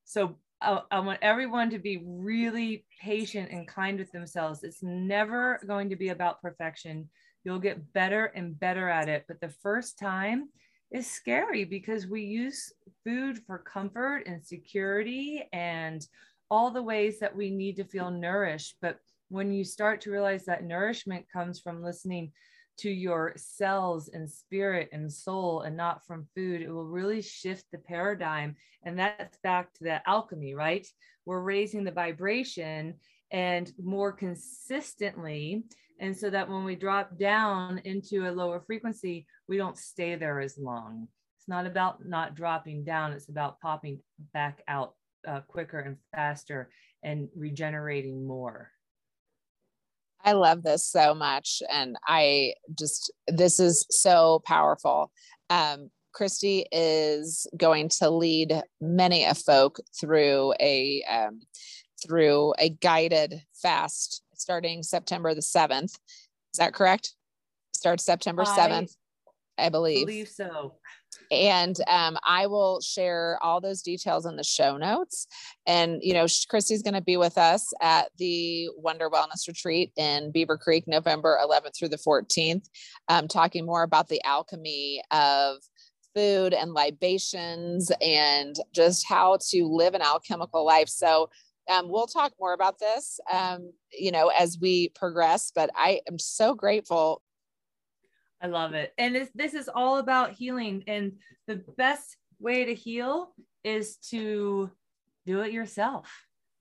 So 0.03 0.35
I, 0.61 0.81
I 0.91 0.99
want 0.99 1.19
everyone 1.21 1.69
to 1.71 1.79
be 1.79 2.03
really 2.05 2.85
patient 3.01 3.51
and 3.51 3.67
kind 3.67 3.97
with 3.99 4.11
themselves. 4.11 4.63
It's 4.63 4.83
never 4.83 5.59
going 5.67 5.89
to 5.89 5.95
be 5.95 6.09
about 6.09 6.41
perfection. 6.41 7.09
You'll 7.43 7.59
get 7.59 7.93
better 7.93 8.25
and 8.25 8.59
better 8.59 8.87
at 8.87 9.09
it. 9.09 9.25
But 9.27 9.41
the 9.41 9.49
first 9.49 9.97
time 9.97 10.49
is 10.91 11.09
scary 11.09 11.63
because 11.63 12.05
we 12.07 12.21
use 12.21 12.71
food 13.03 13.39
for 13.47 13.57
comfort 13.57 14.23
and 14.27 14.45
security 14.45 15.47
and 15.51 16.05
all 16.49 16.69
the 16.69 16.83
ways 16.83 17.19
that 17.19 17.35
we 17.35 17.49
need 17.49 17.77
to 17.77 17.85
feel 17.85 18.11
nourished. 18.11 18.75
But 18.81 18.99
when 19.29 19.53
you 19.53 19.63
start 19.63 20.01
to 20.01 20.11
realize 20.11 20.45
that 20.45 20.65
nourishment 20.65 21.25
comes 21.31 21.59
from 21.59 21.81
listening 21.81 22.33
to 22.79 22.89
your 22.89 23.33
cells 23.35 24.09
and 24.09 24.29
spirit 24.29 24.89
and 24.91 25.11
soul 25.11 25.61
and 25.61 25.77
not 25.77 26.05
from 26.05 26.27
food, 26.35 26.61
it 26.61 26.71
will 26.71 26.85
really 26.85 27.21
shift 27.21 27.65
the 27.71 27.77
paradigm. 27.77 28.55
And 28.83 28.97
that's 28.97 29.37
back 29.43 29.73
to 29.73 29.83
that 29.85 30.03
alchemy, 30.07 30.53
right? 30.55 30.87
We're 31.25 31.41
raising 31.41 31.83
the 31.83 31.91
vibration 31.91 32.95
and 33.31 33.71
more 33.81 34.11
consistently. 34.11 35.63
And 35.99 36.17
so 36.17 36.29
that 36.31 36.49
when 36.49 36.63
we 36.63 36.75
drop 36.75 37.17
down 37.17 37.79
into 37.85 38.27
a 38.27 38.31
lower 38.31 38.59
frequency, 38.59 39.27
we 39.47 39.57
don't 39.57 39.77
stay 39.77 40.15
there 40.15 40.39
as 40.39 40.57
long. 40.57 41.07
It's 41.37 41.47
not 41.47 41.65
about 41.65 42.05
not 42.05 42.35
dropping 42.35 42.83
down, 42.83 43.13
it's 43.13 43.29
about 43.29 43.59
popping 43.59 43.99
back 44.33 44.61
out 44.67 44.95
uh, 45.27 45.41
quicker 45.41 45.79
and 45.79 45.97
faster 46.13 46.69
and 47.03 47.29
regenerating 47.35 48.25
more. 48.25 48.71
I 50.23 50.33
love 50.33 50.63
this 50.63 50.85
so 50.87 51.13
much. 51.13 51.61
And 51.71 51.97
I 52.05 52.53
just, 52.77 53.11
this 53.27 53.59
is 53.59 53.85
so 53.89 54.41
powerful. 54.45 55.11
Um, 55.49 55.89
Christy 56.13 56.65
is 56.71 57.47
going 57.55 57.89
to 57.99 58.09
lead 58.09 58.61
many 58.79 59.23
a 59.25 59.33
folk 59.33 59.79
through 59.99 60.53
a 60.59 61.03
um, 61.09 61.41
through 62.05 62.53
a 62.59 62.69
guided 62.69 63.41
fast 63.53 64.23
starting 64.35 64.83
September 64.83 65.33
the 65.33 65.41
7th. 65.41 65.83
Is 66.53 66.57
that 66.57 66.73
correct? 66.73 67.13
Starts 67.73 68.03
September 68.03 68.43
7th, 68.43 68.95
I, 69.57 69.65
I 69.67 69.69
believe. 69.69 70.07
believe 70.07 70.27
so 70.27 70.75
and 71.31 71.77
um, 71.87 72.17
I 72.27 72.45
will 72.47 72.81
share 72.81 73.39
all 73.41 73.61
those 73.61 73.81
details 73.81 74.25
in 74.25 74.35
the 74.35 74.43
show 74.43 74.77
notes. 74.77 75.27
And 75.65 75.99
you 76.03 76.13
know, 76.13 76.27
Christy's 76.49 76.83
going 76.83 76.93
to 76.93 77.01
be 77.01 77.17
with 77.17 77.37
us 77.37 77.71
at 77.81 78.11
the 78.17 78.69
Wunder 78.75 79.09
Wellness 79.09 79.47
Retreat 79.47 79.93
in 79.95 80.31
Beaver 80.31 80.57
Creek, 80.57 80.83
November 80.87 81.39
11th 81.41 81.77
through 81.77 81.89
the 81.89 81.97
14th, 81.97 82.65
um, 83.07 83.27
talking 83.27 83.65
more 83.65 83.83
about 83.83 84.09
the 84.09 84.21
alchemy 84.25 85.01
of 85.11 85.57
food 86.13 86.53
and 86.53 86.73
libations 86.73 87.91
and 88.01 88.57
just 88.73 89.07
how 89.07 89.37
to 89.49 89.65
live 89.65 89.93
an 89.93 90.01
alchemical 90.01 90.65
life. 90.65 90.89
So 90.89 91.29
um, 91.69 91.89
we'll 91.89 92.07
talk 92.07 92.33
more 92.39 92.53
about 92.53 92.79
this, 92.79 93.19
um, 93.31 93.71
you 93.97 94.11
know, 94.11 94.29
as 94.37 94.57
we 94.59 94.89
progress. 94.89 95.51
But 95.53 95.69
I 95.75 96.01
am 96.09 96.19
so 96.19 96.53
grateful 96.53 97.21
I 98.41 98.47
love 98.47 98.73
it. 98.73 98.93
And 98.97 99.15
this, 99.15 99.29
this 99.35 99.53
is 99.53 99.69
all 99.73 99.97
about 99.97 100.31
healing. 100.31 100.83
And 100.87 101.13
the 101.47 101.63
best 101.77 102.17
way 102.39 102.65
to 102.65 102.73
heal 102.73 103.33
is 103.63 103.97
to 104.09 104.71
do 105.25 105.41
it 105.41 105.51
yourself. 105.51 106.11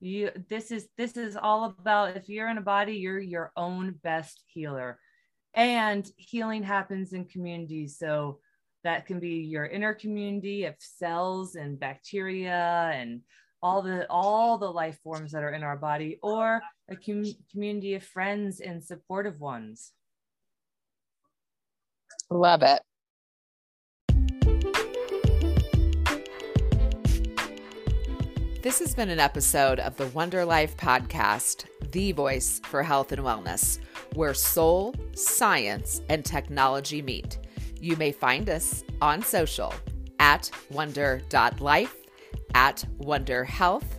You 0.02 0.30
this 0.48 0.70
is 0.70 0.88
this 0.96 1.18
is 1.18 1.36
all 1.36 1.64
about 1.64 2.16
if 2.16 2.28
you're 2.28 2.48
in 2.48 2.56
a 2.56 2.62
body, 2.62 2.94
you're 2.94 3.18
your 3.18 3.52
own 3.56 3.94
best 4.02 4.42
healer. 4.46 4.98
And 5.52 6.08
healing 6.16 6.62
happens 6.62 7.12
in 7.12 7.26
communities. 7.26 7.98
So 7.98 8.40
that 8.84 9.06
can 9.06 9.20
be 9.20 9.40
your 9.40 9.66
inner 9.66 9.94
community 9.94 10.64
of 10.64 10.74
cells 10.78 11.54
and 11.54 11.78
bacteria 11.78 12.90
and 12.94 13.20
all 13.62 13.82
the 13.82 14.06
all 14.08 14.56
the 14.56 14.70
life 14.70 14.98
forms 15.02 15.32
that 15.32 15.42
are 15.42 15.52
in 15.52 15.62
our 15.62 15.76
body 15.76 16.18
or 16.22 16.62
a 16.88 16.96
com- 16.96 17.24
community 17.52 17.94
of 17.94 18.02
friends 18.02 18.60
and 18.60 18.82
supportive 18.82 19.38
ones 19.38 19.92
love 22.30 22.62
it 22.62 22.80
This 28.62 28.78
has 28.80 28.94
been 28.94 29.08
an 29.08 29.18
episode 29.20 29.80
of 29.80 29.96
the 29.96 30.08
Wunder 30.08 30.44
Life 30.44 30.76
podcast, 30.76 31.64
the 31.92 32.12
voice 32.12 32.60
for 32.62 32.82
health 32.82 33.10
and 33.10 33.22
wellness, 33.22 33.78
where 34.14 34.34
soul, 34.34 34.94
science, 35.14 36.02
and 36.10 36.22
technology 36.22 37.00
meet. 37.00 37.38
You 37.80 37.96
may 37.96 38.12
find 38.12 38.50
us 38.50 38.84
on 39.00 39.22
social 39.22 39.72
at 40.18 40.50
wunder.life, 40.70 41.96
at 42.54 42.84
Wunder 42.98 43.44
Health, 43.44 43.98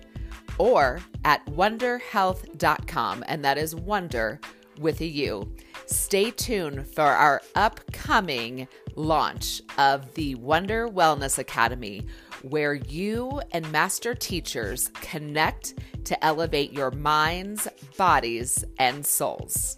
or 0.59 0.99
at 1.25 1.43
wunderhealth.com. 1.47 3.23
And 3.27 3.43
that 3.43 3.57
is 3.57 3.75
wonder 3.75 4.39
with 4.79 5.01
a 5.01 5.07
U. 5.07 5.55
Stay 5.85 6.31
tuned 6.31 6.87
for 6.93 7.03
our 7.03 7.41
upcoming 7.55 8.67
launch 8.95 9.61
of 9.77 10.13
the 10.15 10.35
Wunder 10.35 10.87
Wellness 10.87 11.37
Academy 11.37 12.05
where 12.43 12.73
you 12.73 13.41
and 13.51 13.69
master 13.71 14.15
teachers 14.15 14.87
connect 14.95 15.75
to 16.05 16.23
elevate 16.23 16.73
your 16.73 16.91
minds, 16.91 17.67
bodies, 17.97 18.63
and 18.79 19.05
souls. 19.05 19.77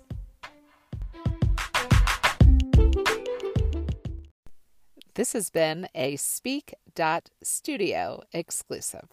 This 5.15 5.33
has 5.33 5.51
been 5.51 5.87
a 5.93 6.15
Speak.Studio 6.15 8.23
exclusive. 8.33 9.09